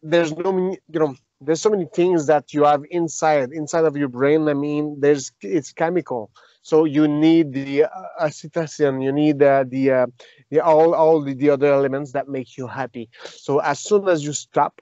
there's 0.01 0.35
no 0.35 0.51
you 0.93 0.99
know 0.99 1.15
there's 1.39 1.61
so 1.61 1.69
many 1.69 1.85
things 1.85 2.25
that 2.27 2.53
you 2.53 2.63
have 2.63 2.83
inside 2.89 3.51
inside 3.51 3.85
of 3.85 3.95
your 3.95 4.07
brain. 4.07 4.47
I 4.47 4.53
mean, 4.53 4.99
there's 4.99 5.31
it's 5.41 5.71
chemical. 5.71 6.31
So 6.61 6.85
you 6.85 7.07
need 7.07 7.53
the 7.53 7.85
uh, 7.85 7.89
acetylcholine, 8.21 9.03
you 9.03 9.11
need 9.11 9.41
uh, 9.41 9.63
the 9.67 9.91
uh, 9.91 10.07
the 10.49 10.59
all 10.59 10.93
all 10.93 11.21
the, 11.21 11.33
the 11.33 11.49
other 11.49 11.71
elements 11.71 12.11
that 12.13 12.27
make 12.27 12.57
you 12.57 12.67
happy. 12.67 13.09
So 13.23 13.59
as 13.59 13.79
soon 13.79 14.07
as 14.07 14.23
you 14.23 14.33
stop 14.33 14.81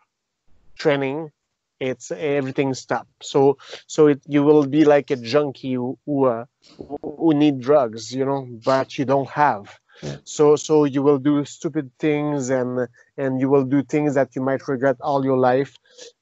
training, 0.78 1.32
it's 1.80 2.12
everything 2.12 2.74
stop. 2.74 3.08
So 3.22 3.58
so 3.86 4.08
it 4.08 4.22
you 4.26 4.44
will 4.44 4.66
be 4.66 4.86
like 4.86 5.12
a 5.12 5.16
junkie 5.18 5.74
who 5.74 5.98
who, 6.06 6.26
uh, 6.26 6.46
who 6.78 7.34
need 7.34 7.60
drugs, 7.60 8.14
you 8.14 8.26
know, 8.26 8.48
but 8.64 8.98
you 8.98 9.06
don't 9.06 9.30
have. 9.30 9.80
So 10.24 10.56
so 10.56 10.84
you 10.86 11.02
will 11.04 11.18
do 11.20 11.44
stupid 11.46 11.92
things 12.00 12.50
and 12.50 12.88
and 13.18 13.40
you 13.40 13.50
will 13.50 13.64
do 13.66 13.84
things 13.84 14.16
that 14.16 14.36
you 14.36 14.42
might 14.42 14.68
regret 14.68 14.98
all 15.02 15.24
your 15.24 15.38
life, 15.38 15.78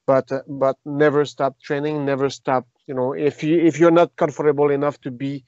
but 0.06 0.30
uh, 0.32 0.42
but 0.48 0.76
never 0.84 1.24
stop 1.24 1.60
training, 1.60 2.04
never 2.04 2.28
stop. 2.30 2.66
You 2.86 2.94
know, 2.94 3.12
if 3.12 3.42
you 3.42 3.58
if 3.60 3.78
you're 3.78 3.90
not 4.02 4.16
comfortable 4.16 4.70
enough 4.70 5.00
to 5.02 5.10
be 5.10 5.44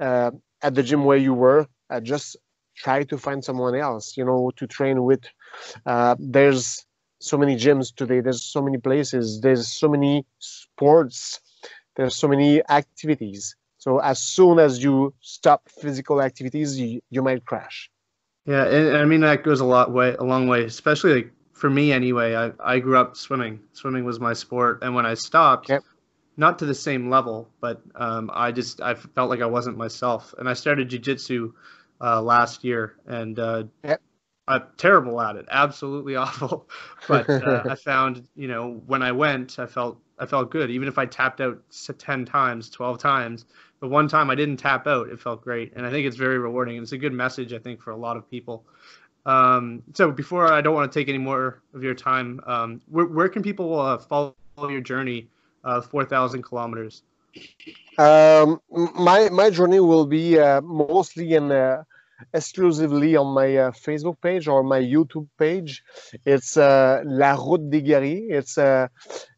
uh, 0.00 0.30
at 0.62 0.74
the 0.74 0.82
gym 0.82 1.04
where 1.04 1.18
you 1.18 1.34
were, 1.34 1.66
uh, 1.90 2.00
just 2.00 2.36
try 2.76 3.02
to 3.04 3.18
find 3.18 3.44
someone 3.44 3.74
else. 3.76 4.16
You 4.16 4.24
know, 4.24 4.50
to 4.56 4.66
train 4.66 5.04
with. 5.04 5.22
Uh, 5.86 6.16
there's 6.18 6.86
so 7.20 7.36
many 7.38 7.56
gyms 7.56 7.94
today. 7.94 8.20
There's 8.20 8.44
so 8.44 8.62
many 8.62 8.78
places. 8.78 9.40
There's 9.40 9.68
so 9.68 9.88
many 9.88 10.26
sports. 10.38 11.40
There's 11.96 12.16
so 12.16 12.28
many 12.28 12.62
activities 12.68 13.56
so 13.82 13.98
as 13.98 14.20
soon 14.20 14.60
as 14.60 14.80
you 14.80 15.12
stop 15.20 15.68
physical 15.68 16.22
activities, 16.22 16.78
you, 16.78 17.00
you 17.10 17.20
might 17.20 17.44
crash. 17.44 17.90
Yeah, 18.46 18.64
and 18.64 18.96
I 18.96 19.04
mean 19.04 19.22
that 19.22 19.42
goes 19.42 19.58
a 19.58 19.64
lot 19.64 19.90
way 19.90 20.14
a 20.14 20.22
long 20.22 20.46
way, 20.46 20.62
especially 20.62 21.14
like 21.14 21.32
for 21.52 21.68
me 21.68 21.92
anyway. 21.92 22.36
I, 22.36 22.52
I 22.60 22.78
grew 22.78 22.96
up 22.96 23.16
swimming. 23.16 23.58
Swimming 23.72 24.04
was 24.04 24.20
my 24.20 24.34
sport, 24.34 24.84
and 24.84 24.94
when 24.94 25.04
I 25.04 25.14
stopped, 25.14 25.68
yep. 25.68 25.82
not 26.36 26.60
to 26.60 26.64
the 26.64 26.76
same 26.76 27.10
level, 27.10 27.48
but 27.60 27.82
um, 27.96 28.30
I 28.32 28.52
just 28.52 28.80
I 28.80 28.94
felt 28.94 29.30
like 29.30 29.40
I 29.40 29.46
wasn't 29.46 29.76
myself, 29.76 30.32
and 30.38 30.48
I 30.48 30.52
started 30.52 30.88
jujitsu 30.88 31.52
uh, 32.00 32.22
last 32.22 32.62
year, 32.62 32.94
and 33.04 33.36
uh, 33.36 33.64
yep. 33.82 34.00
I'm 34.46 34.62
terrible 34.76 35.20
at 35.20 35.34
it, 35.34 35.46
absolutely 35.50 36.14
awful. 36.24 36.68
But 37.08 37.28
uh, 37.28 37.64
I 37.68 37.74
found, 37.74 38.28
you 38.36 38.46
know, 38.46 38.80
when 38.86 39.02
I 39.02 39.10
went, 39.10 39.58
I 39.58 39.66
felt 39.66 39.98
I 40.20 40.26
felt 40.26 40.52
good, 40.52 40.70
even 40.70 40.86
if 40.86 40.98
I 40.98 41.06
tapped 41.06 41.40
out 41.40 41.60
ten 41.98 42.24
times, 42.26 42.70
twelve 42.70 42.98
times 42.98 43.44
the 43.82 43.88
one 43.88 44.06
time 44.06 44.30
I 44.30 44.36
didn't 44.36 44.58
tap 44.58 44.86
out, 44.86 45.08
it 45.08 45.18
felt 45.20 45.42
great, 45.42 45.72
and 45.74 45.84
I 45.84 45.90
think 45.90 46.06
it's 46.06 46.16
very 46.16 46.38
rewarding. 46.38 46.76
And 46.76 46.84
it's 46.84 46.92
a 46.92 46.98
good 46.98 47.12
message, 47.12 47.52
I 47.52 47.58
think, 47.58 47.82
for 47.82 47.90
a 47.90 47.96
lot 47.96 48.16
of 48.16 48.30
people. 48.30 48.64
Um, 49.26 49.82
so 49.92 50.12
before 50.12 50.52
I 50.52 50.60
don't 50.60 50.74
want 50.74 50.90
to 50.90 50.98
take 50.98 51.08
any 51.08 51.18
more 51.18 51.60
of 51.74 51.82
your 51.82 51.94
time, 51.94 52.40
um, 52.46 52.80
where, 52.88 53.06
where 53.06 53.28
can 53.28 53.42
people 53.42 53.78
uh, 53.78 53.98
follow 53.98 54.34
your 54.56 54.80
journey, 54.80 55.28
uh, 55.64 55.80
four 55.80 56.04
thousand 56.04 56.42
kilometers? 56.42 57.02
Um, 57.98 58.60
my 58.70 59.28
my 59.30 59.50
journey 59.50 59.80
will 59.80 60.06
be 60.06 60.38
uh, 60.38 60.60
mostly 60.60 61.34
in 61.34 61.50
uh, 61.50 61.82
exclusively 62.32 63.16
on 63.16 63.34
my 63.34 63.56
uh, 63.56 63.70
Facebook 63.72 64.20
page 64.20 64.46
or 64.46 64.62
my 64.62 64.80
YouTube 64.80 65.26
page. 65.38 65.82
It's 66.24 66.56
uh, 66.56 67.02
La 67.04 67.34
Route 67.34 67.68
des 67.68 67.80
Guerriers. 67.80 68.30
It's 68.30 68.58
uh, 68.58 68.86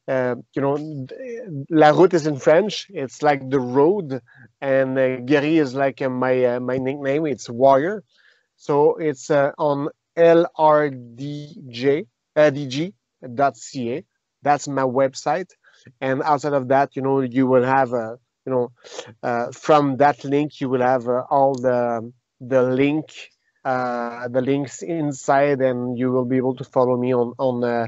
uh, 0.08 0.37
you 0.54 0.62
know, 0.62 1.06
La 1.70 1.90
Route 1.90 2.14
is 2.14 2.26
in 2.26 2.37
French. 2.38 2.87
It's 2.90 3.23
like 3.23 3.49
the 3.49 3.61
road, 3.61 4.20
and 4.61 4.99
uh, 4.99 5.16
Guerrier 5.20 5.62
is 5.62 5.75
like 5.75 6.02
uh, 6.02 6.08
my 6.08 6.44
uh, 6.44 6.61
my 6.61 6.78
nickname. 6.78 7.26
It's 7.26 7.49
warrior. 7.49 8.02
So 8.56 8.96
it's 8.96 9.30
uh, 9.30 9.52
on 9.58 9.88
lrdj 10.16 12.07
dg.ca. 12.37 14.05
That's 14.42 14.68
my 14.68 14.83
website. 14.83 15.50
And 16.00 16.22
outside 16.22 16.52
of 16.55 16.68
that, 16.68 16.96
you 16.96 17.02
know, 17.02 17.20
you 17.20 17.46
will 17.46 17.64
have 17.64 17.92
a, 17.92 18.18
you 18.46 18.52
know, 18.52 18.72
from 19.52 19.96
that 19.98 20.24
link, 20.24 20.61
you 20.61 20.68
will 20.68 20.83
have 20.83 21.07
all 21.09 21.55
the 21.55 22.12
the 22.40 22.62
link, 22.62 23.07
uh, 23.64 24.28
the 24.28 24.40
links 24.40 24.83
inside, 24.83 25.61
and 25.61 25.98
you 25.98 26.11
will 26.11 26.24
be 26.24 26.37
able 26.37 26.57
to 26.57 26.64
follow 26.64 26.96
me 26.96 27.14
on 27.14 27.33
on 27.38 27.64
uh, 27.64 27.87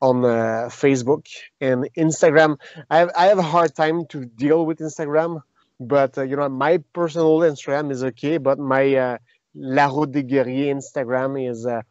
on 0.00 0.24
uh, 0.24 0.68
Facebook 0.70 1.26
and 1.60 1.88
Instagram. 1.96 2.56
I 2.90 2.98
have 2.98 3.10
I 3.16 3.26
have 3.26 3.38
a 3.38 3.42
hard 3.54 3.74
time 3.74 4.06
to 4.06 4.24
deal 4.24 4.64
with 4.66 4.78
Instagram, 4.78 5.42
but 5.78 6.16
uh, 6.18 6.22
you 6.22 6.36
know 6.36 6.48
my 6.48 6.78
personal 6.92 7.38
Instagram 7.40 7.90
is 7.90 8.02
okay, 8.04 8.38
but 8.38 8.58
my 8.58 8.94
uh, 8.94 9.18
La 9.54 9.86
Route 9.86 10.12
des 10.12 10.22
Guerriers 10.22 10.74
Instagram 10.74 11.50
is, 11.50 11.66
uh, 11.66 11.82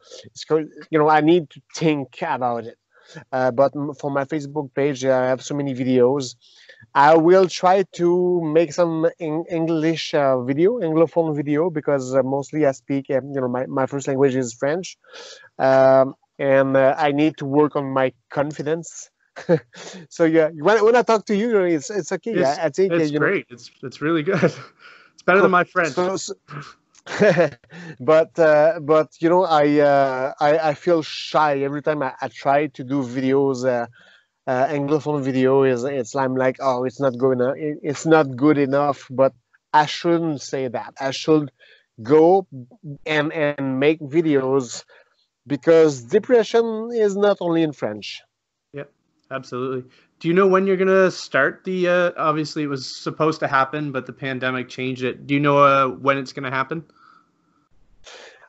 you 0.90 0.98
know 0.98 1.08
I 1.08 1.20
need 1.20 1.50
to 1.50 1.60
think 1.74 2.08
about 2.22 2.64
it. 2.64 2.76
Uh, 3.32 3.50
but 3.50 3.72
for 3.98 4.10
my 4.10 4.24
Facebook 4.24 4.72
page, 4.74 5.04
I 5.04 5.26
have 5.26 5.42
so 5.42 5.54
many 5.54 5.74
videos. 5.74 6.36
I 6.94 7.16
will 7.16 7.48
try 7.48 7.84
to 7.94 8.40
make 8.42 8.72
some 8.72 9.08
English 9.18 10.14
uh, 10.14 10.40
video, 10.42 10.78
Anglophone 10.80 11.34
video, 11.34 11.70
because 11.70 12.14
uh, 12.14 12.22
mostly 12.22 12.66
I 12.66 12.72
speak, 12.72 13.06
uh, 13.10 13.14
you 13.14 13.40
know, 13.40 13.48
my, 13.48 13.66
my 13.66 13.86
first 13.86 14.08
language 14.08 14.34
is 14.36 14.54
French. 14.54 14.96
Um, 15.58 16.14
and 16.40 16.76
uh, 16.76 16.94
I 16.98 17.12
need 17.12 17.36
to 17.36 17.44
work 17.44 17.76
on 17.76 17.92
my 17.92 18.12
confidence. 18.30 19.10
so 20.08 20.24
yeah, 20.24 20.48
when, 20.48 20.84
when 20.84 20.96
I 20.96 21.02
talk 21.02 21.26
to 21.26 21.36
you, 21.36 21.60
it's 21.60 21.90
it's 21.90 22.10
okay. 22.10 22.32
It's, 22.32 22.58
I, 22.58 22.64
I 22.64 22.68
think 22.70 22.92
it's 22.92 23.12
great. 23.12 23.48
Know, 23.50 23.54
it's 23.54 23.70
it's 23.82 24.00
really 24.00 24.24
good. 24.24 24.52
It's 25.14 25.26
better 25.26 25.42
than 25.42 25.50
my 25.50 25.64
French. 25.64 25.92
So, 25.92 26.16
so, 26.16 26.32
but 28.00 28.38
uh, 28.38 28.80
but 28.80 29.08
you 29.20 29.28
know, 29.28 29.44
I, 29.44 29.78
uh, 29.80 30.32
I 30.40 30.70
I 30.70 30.74
feel 30.74 31.02
shy 31.02 31.58
every 31.60 31.82
time 31.82 32.02
I, 32.02 32.14
I 32.22 32.28
try 32.28 32.68
to 32.68 32.82
do 32.82 33.02
videos. 33.02 33.66
Uh, 33.66 33.86
uh, 34.46 34.66
Anglophone 34.68 35.20
video 35.22 35.62
is 35.62 35.84
it's 35.84 36.16
I'm 36.16 36.36
like 36.36 36.56
oh 36.60 36.84
it's 36.84 36.98
not 36.98 37.18
good 37.18 37.32
enough. 37.32 37.56
It, 37.58 37.80
it's 37.82 38.06
not 38.06 38.34
good 38.34 38.56
enough. 38.56 39.06
But 39.10 39.34
I 39.74 39.84
shouldn't 39.84 40.40
say 40.40 40.68
that. 40.68 40.94
I 40.98 41.10
should 41.10 41.52
go 42.02 42.46
and 43.04 43.30
and 43.30 43.78
make 43.78 44.00
videos 44.00 44.84
because 45.46 46.02
depression 46.02 46.90
is 46.92 47.16
not 47.16 47.38
only 47.40 47.62
in 47.62 47.72
French. 47.72 48.22
Yep, 48.72 48.90
absolutely. 49.30 49.90
Do 50.18 50.28
you 50.28 50.34
know 50.34 50.46
when 50.46 50.66
you're 50.66 50.76
gonna 50.76 51.10
start 51.10 51.64
the? 51.64 51.88
Uh, 51.88 52.10
obviously, 52.16 52.62
it 52.62 52.68
was 52.68 52.84
supposed 52.86 53.40
to 53.40 53.48
happen, 53.48 53.92
but 53.92 54.06
the 54.06 54.12
pandemic 54.12 54.68
changed 54.68 55.02
it. 55.02 55.26
Do 55.26 55.34
you 55.34 55.40
know 55.40 55.58
uh, 55.58 55.88
when 55.88 56.18
it's 56.18 56.32
gonna 56.32 56.50
happen? 56.50 56.84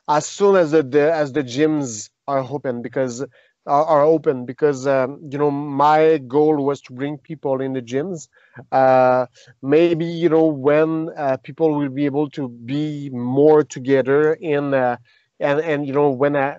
As 0.08 0.26
soon 0.26 0.56
as 0.56 0.72
the, 0.72 0.82
the 0.82 1.12
as 1.12 1.32
the 1.32 1.42
gyms 1.42 2.10
are 2.28 2.40
open, 2.40 2.82
because 2.82 3.22
are, 3.64 3.84
are 3.84 4.02
open, 4.02 4.44
because 4.44 4.86
um, 4.86 5.18
you 5.30 5.38
know 5.38 5.50
my 5.50 6.18
goal 6.18 6.62
was 6.62 6.82
to 6.82 6.92
bring 6.92 7.16
people 7.16 7.60
in 7.62 7.72
the 7.72 7.80
gyms. 7.82 8.28
Uh, 8.70 9.26
maybe 9.62 10.04
you 10.04 10.28
know 10.28 10.44
when 10.44 11.08
uh, 11.16 11.38
people 11.38 11.74
will 11.74 11.88
be 11.88 12.04
able 12.04 12.28
to 12.30 12.48
be 12.48 13.08
more 13.10 13.64
together 13.64 14.34
in. 14.34 14.74
Uh, 14.74 14.96
and 15.42 15.60
and 15.60 15.86
you 15.86 15.92
know 15.92 16.10
when 16.10 16.36
I 16.36 16.56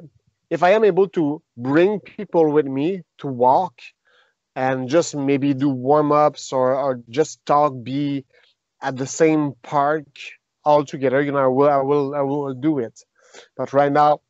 if 0.53 0.61
I 0.61 0.69
am 0.73 0.83
able 0.85 1.09
to 1.09 1.41
bring 1.57 1.99
people 1.99 2.51
with 2.51 2.67
me 2.67 3.01
to 3.17 3.27
walk 3.27 3.81
and 4.55 4.87
just 4.87 5.15
maybe 5.15 5.55
do 5.55 5.67
warm 5.67 6.11
ups 6.11 6.53
or, 6.53 6.75
or 6.75 7.01
just 7.09 7.43
talk, 7.47 7.73
be 7.81 8.23
at 8.79 8.95
the 8.95 9.07
same 9.07 9.53
park 9.63 10.05
all 10.63 10.85
together, 10.85 11.21
you 11.23 11.31
know, 11.31 11.39
I 11.39 11.47
will, 11.47 11.69
I 11.69 11.81
will, 11.81 12.15
I 12.15 12.21
will 12.21 12.53
do 12.53 12.77
it. 12.77 13.03
But 13.57 13.73
right 13.73 13.91
now, 13.91 14.21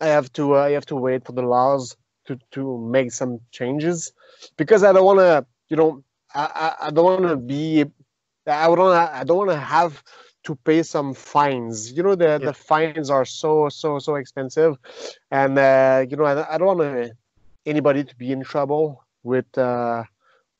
I 0.00 0.06
have 0.06 0.32
to, 0.34 0.54
uh, 0.54 0.60
I 0.60 0.70
have 0.70 0.86
to 0.86 0.96
wait 0.96 1.26
for 1.26 1.32
the 1.32 1.42
laws 1.42 1.96
to, 2.26 2.38
to 2.52 2.78
make 2.78 3.10
some 3.10 3.40
changes 3.50 4.12
because 4.56 4.84
I 4.84 4.92
don't 4.92 5.04
want 5.04 5.18
to, 5.18 5.44
you 5.70 5.76
know, 5.76 6.04
I, 6.32 6.74
I 6.82 6.90
don't 6.92 7.04
want 7.04 7.28
to 7.28 7.36
be, 7.36 7.84
I 8.46 8.66
don't, 8.66 8.92
I 8.92 9.24
don't 9.24 9.38
want 9.38 9.50
to 9.50 9.58
have 9.58 10.04
to 10.44 10.54
pay 10.54 10.82
some 10.82 11.14
fines. 11.14 11.92
You 11.92 12.02
know, 12.02 12.14
the 12.14 12.24
yeah. 12.24 12.38
the 12.38 12.54
fines 12.54 13.10
are 13.10 13.24
so 13.24 13.68
so 13.68 13.98
so 13.98 14.14
expensive, 14.16 14.76
and 15.30 15.58
uh, 15.58 16.04
you 16.08 16.16
know, 16.16 16.24
I, 16.24 16.54
I 16.54 16.58
don't 16.58 16.78
want 16.78 17.12
anybody 17.66 18.04
to 18.04 18.16
be 18.16 18.30
in 18.30 18.42
trouble 18.44 19.04
with 19.22 19.56
uh, 19.58 20.04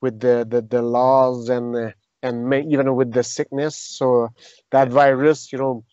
with 0.01 0.21
the, 0.21 0.47
the 0.49 0.63
the 0.63 0.83
laws 0.83 1.49
and 1.49 1.77
uh, 1.77 1.91
and 2.23 2.49
may, 2.49 2.63
even 2.63 2.95
with 2.97 3.13
the 3.13 3.23
sickness. 3.23 3.77
So 3.77 4.31
that 4.71 4.89
yeah. 4.89 4.95
virus, 4.95 5.53
you 5.53 5.59
know, 5.59 5.85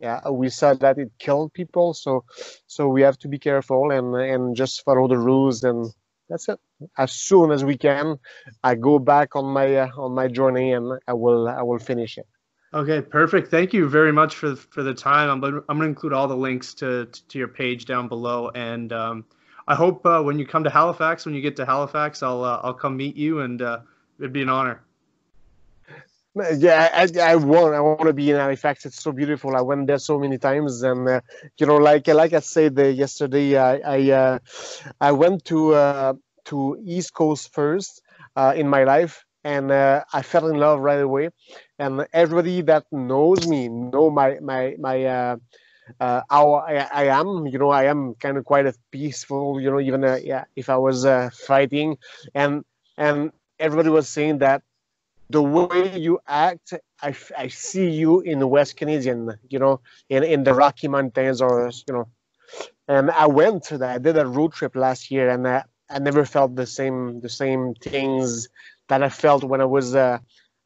yeah, 0.00 0.28
we 0.28 0.48
saw 0.48 0.74
that 0.74 0.98
it 0.98 1.12
killed 1.18 1.52
people. 1.54 1.94
So 1.94 2.24
so 2.66 2.88
we 2.88 3.02
have 3.02 3.18
to 3.18 3.28
be 3.28 3.38
careful 3.38 3.90
and 3.90 4.14
and 4.16 4.56
just 4.56 4.84
follow 4.84 5.08
the 5.08 5.18
rules 5.18 5.62
and 5.64 5.92
that's 6.28 6.48
it. 6.48 6.58
As 6.96 7.12
soon 7.12 7.50
as 7.52 7.64
we 7.64 7.76
can, 7.76 8.18
I 8.64 8.74
go 8.74 8.98
back 8.98 9.36
on 9.36 9.44
my 9.44 9.76
uh, 9.76 9.88
on 9.96 10.12
my 10.12 10.28
journey 10.28 10.72
and 10.72 10.98
I 11.06 11.12
will 11.12 11.48
I 11.48 11.62
will 11.62 11.78
finish 11.78 12.18
it. 12.18 12.26
Okay, 12.74 13.02
perfect. 13.02 13.48
Thank 13.50 13.74
you 13.74 13.86
very 13.86 14.12
much 14.12 14.34
for 14.34 14.56
for 14.56 14.82
the 14.82 14.94
time. 14.94 15.28
I'm 15.28 15.44
I'm 15.44 15.76
going 15.76 15.80
to 15.80 15.84
include 15.84 16.14
all 16.14 16.26
the 16.26 16.36
links 16.36 16.72
to 16.74 17.06
to 17.28 17.38
your 17.38 17.48
page 17.48 17.84
down 17.84 18.08
below, 18.08 18.50
and 18.54 18.92
um, 18.94 19.24
I 19.68 19.74
hope 19.74 20.06
uh, 20.06 20.22
when 20.22 20.38
you 20.38 20.46
come 20.46 20.64
to 20.64 20.70
Halifax, 20.70 21.26
when 21.26 21.34
you 21.34 21.42
get 21.42 21.56
to 21.56 21.66
Halifax, 21.66 22.22
I'll 22.22 22.42
uh, 22.42 22.60
I'll 22.62 22.72
come 22.74 22.96
meet 22.96 23.14
you, 23.14 23.40
and 23.40 23.60
uh, 23.60 23.80
it'd 24.18 24.32
be 24.32 24.40
an 24.40 24.48
honor. 24.48 24.80
Yeah, 26.56 26.88
I, 26.94 27.08
I 27.20 27.36
want 27.36 27.74
I 27.74 27.80
want 27.80 28.06
to 28.06 28.14
be 28.14 28.30
in 28.30 28.36
Halifax. 28.36 28.86
It's 28.86 29.02
so 29.02 29.12
beautiful. 29.12 29.54
I 29.54 29.60
went 29.60 29.86
there 29.86 29.98
so 29.98 30.18
many 30.18 30.38
times, 30.38 30.82
and 30.82 31.06
uh, 31.06 31.20
you 31.58 31.66
know, 31.66 31.76
like 31.76 32.08
like 32.08 32.32
I 32.32 32.40
said 32.40 32.78
uh, 32.78 32.84
yesterday, 32.84 33.58
I 33.58 33.76
I, 33.84 34.10
uh, 34.10 34.38
I 34.98 35.12
went 35.12 35.44
to 35.46 36.18
to 36.46 36.82
East 36.86 37.12
Coast 37.12 37.52
first 37.52 38.00
in 38.54 38.66
my 38.66 38.84
life, 38.84 39.26
and 39.44 39.70
uh, 39.70 40.04
I 40.12 40.22
fell 40.22 40.48
in 40.48 40.56
love 40.56 40.80
right 40.80 41.00
away. 41.00 41.30
And 41.78 42.06
everybody 42.12 42.62
that 42.62 42.84
knows 42.92 43.46
me 43.46 43.68
know 43.68 44.10
my 44.10 44.38
my 44.40 44.76
my. 44.78 45.04
Uh, 45.04 45.36
uh, 45.98 46.22
how 46.30 46.54
I, 46.54 46.74
I 46.76 47.04
am, 47.08 47.44
you 47.48 47.58
know, 47.58 47.70
I 47.70 47.84
am 47.84 48.14
kind 48.14 48.38
of 48.38 48.44
quite 48.44 48.66
a 48.66 48.74
peaceful, 48.92 49.60
you 49.60 49.68
know, 49.68 49.80
even 49.80 50.04
uh, 50.04 50.20
yeah, 50.22 50.44
if 50.54 50.70
I 50.70 50.76
was 50.76 51.04
uh, 51.04 51.28
fighting, 51.34 51.98
and 52.36 52.64
and 52.96 53.32
everybody 53.58 53.88
was 53.88 54.08
saying 54.08 54.38
that 54.38 54.62
the 55.32 55.42
way 55.42 55.98
you 55.98 56.20
act, 56.26 56.74
I, 57.00 57.14
I 57.36 57.48
see 57.48 57.88
you 57.90 58.20
in 58.20 58.38
the 58.38 58.46
West 58.46 58.76
Canadian, 58.76 59.32
you 59.48 59.58
know, 59.58 59.80
in, 60.08 60.22
in 60.22 60.44
the 60.44 60.52
Rocky 60.52 60.88
Mountains 60.88 61.40
or, 61.40 61.70
you 61.88 61.94
know. 61.94 62.08
And 62.86 63.10
I 63.10 63.26
went 63.26 63.64
to 63.64 63.78
that. 63.78 63.94
I 63.94 63.98
did 63.98 64.18
a 64.18 64.26
road 64.26 64.52
trip 64.52 64.76
last 64.76 65.10
year 65.10 65.30
and 65.30 65.48
I, 65.48 65.64
I 65.88 65.98
never 66.00 66.24
felt 66.24 66.54
the 66.54 66.66
same 66.66 67.20
the 67.20 67.28
same 67.28 67.74
things 67.74 68.48
that 68.88 69.02
I 69.02 69.08
felt 69.08 69.44
when 69.44 69.60
I 69.60 69.64
was 69.64 69.94
uh, 69.94 70.18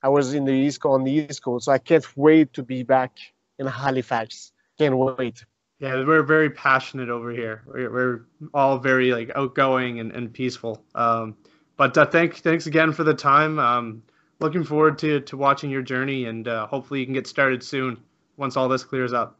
I 0.02 0.08
was 0.08 0.34
in 0.34 0.44
the 0.44 0.52
East 0.52 0.80
Coast 0.80 0.94
on 0.94 1.04
the 1.04 1.12
East 1.12 1.42
Coast. 1.42 1.66
So 1.66 1.72
I 1.72 1.78
can't 1.78 2.06
wait 2.16 2.52
to 2.54 2.62
be 2.62 2.82
back 2.82 3.12
in 3.58 3.66
Halifax. 3.66 4.52
Can't 4.78 4.96
wait. 4.96 5.44
Yeah, 5.78 6.04
we're 6.04 6.22
very 6.22 6.48
passionate 6.48 7.10
over 7.10 7.30
here. 7.30 7.62
We're, 7.66 7.90
we're 7.92 8.20
all 8.54 8.78
very 8.78 9.12
like 9.12 9.30
outgoing 9.34 10.00
and, 10.00 10.12
and 10.12 10.32
peaceful. 10.32 10.82
Um, 10.94 11.36
but 11.76 11.96
uh, 11.98 12.06
thank 12.06 12.36
thanks 12.36 12.66
again 12.66 12.92
for 12.92 13.04
the 13.04 13.14
time. 13.14 13.58
Um, 13.58 14.02
looking 14.40 14.64
forward 14.64 14.98
to 15.00 15.20
to 15.20 15.36
watching 15.36 15.70
your 15.70 15.82
journey, 15.82 16.24
and 16.24 16.48
uh, 16.48 16.66
hopefully 16.66 17.00
you 17.00 17.06
can 17.06 17.14
get 17.14 17.26
started 17.26 17.62
soon 17.62 17.98
once 18.36 18.56
all 18.56 18.68
this 18.68 18.84
clears 18.84 19.12
up. 19.12 19.38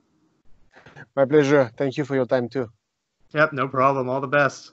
My 1.15 1.25
pleasure. 1.25 1.71
Thank 1.77 1.97
you 1.97 2.05
for 2.05 2.15
your 2.15 2.27
time 2.27 2.49
too. 2.49 2.71
Yep, 3.35 3.53
no 3.53 3.69
problem. 3.69 4.09
All 4.09 4.21
the 4.21 4.29
best. 4.29 4.73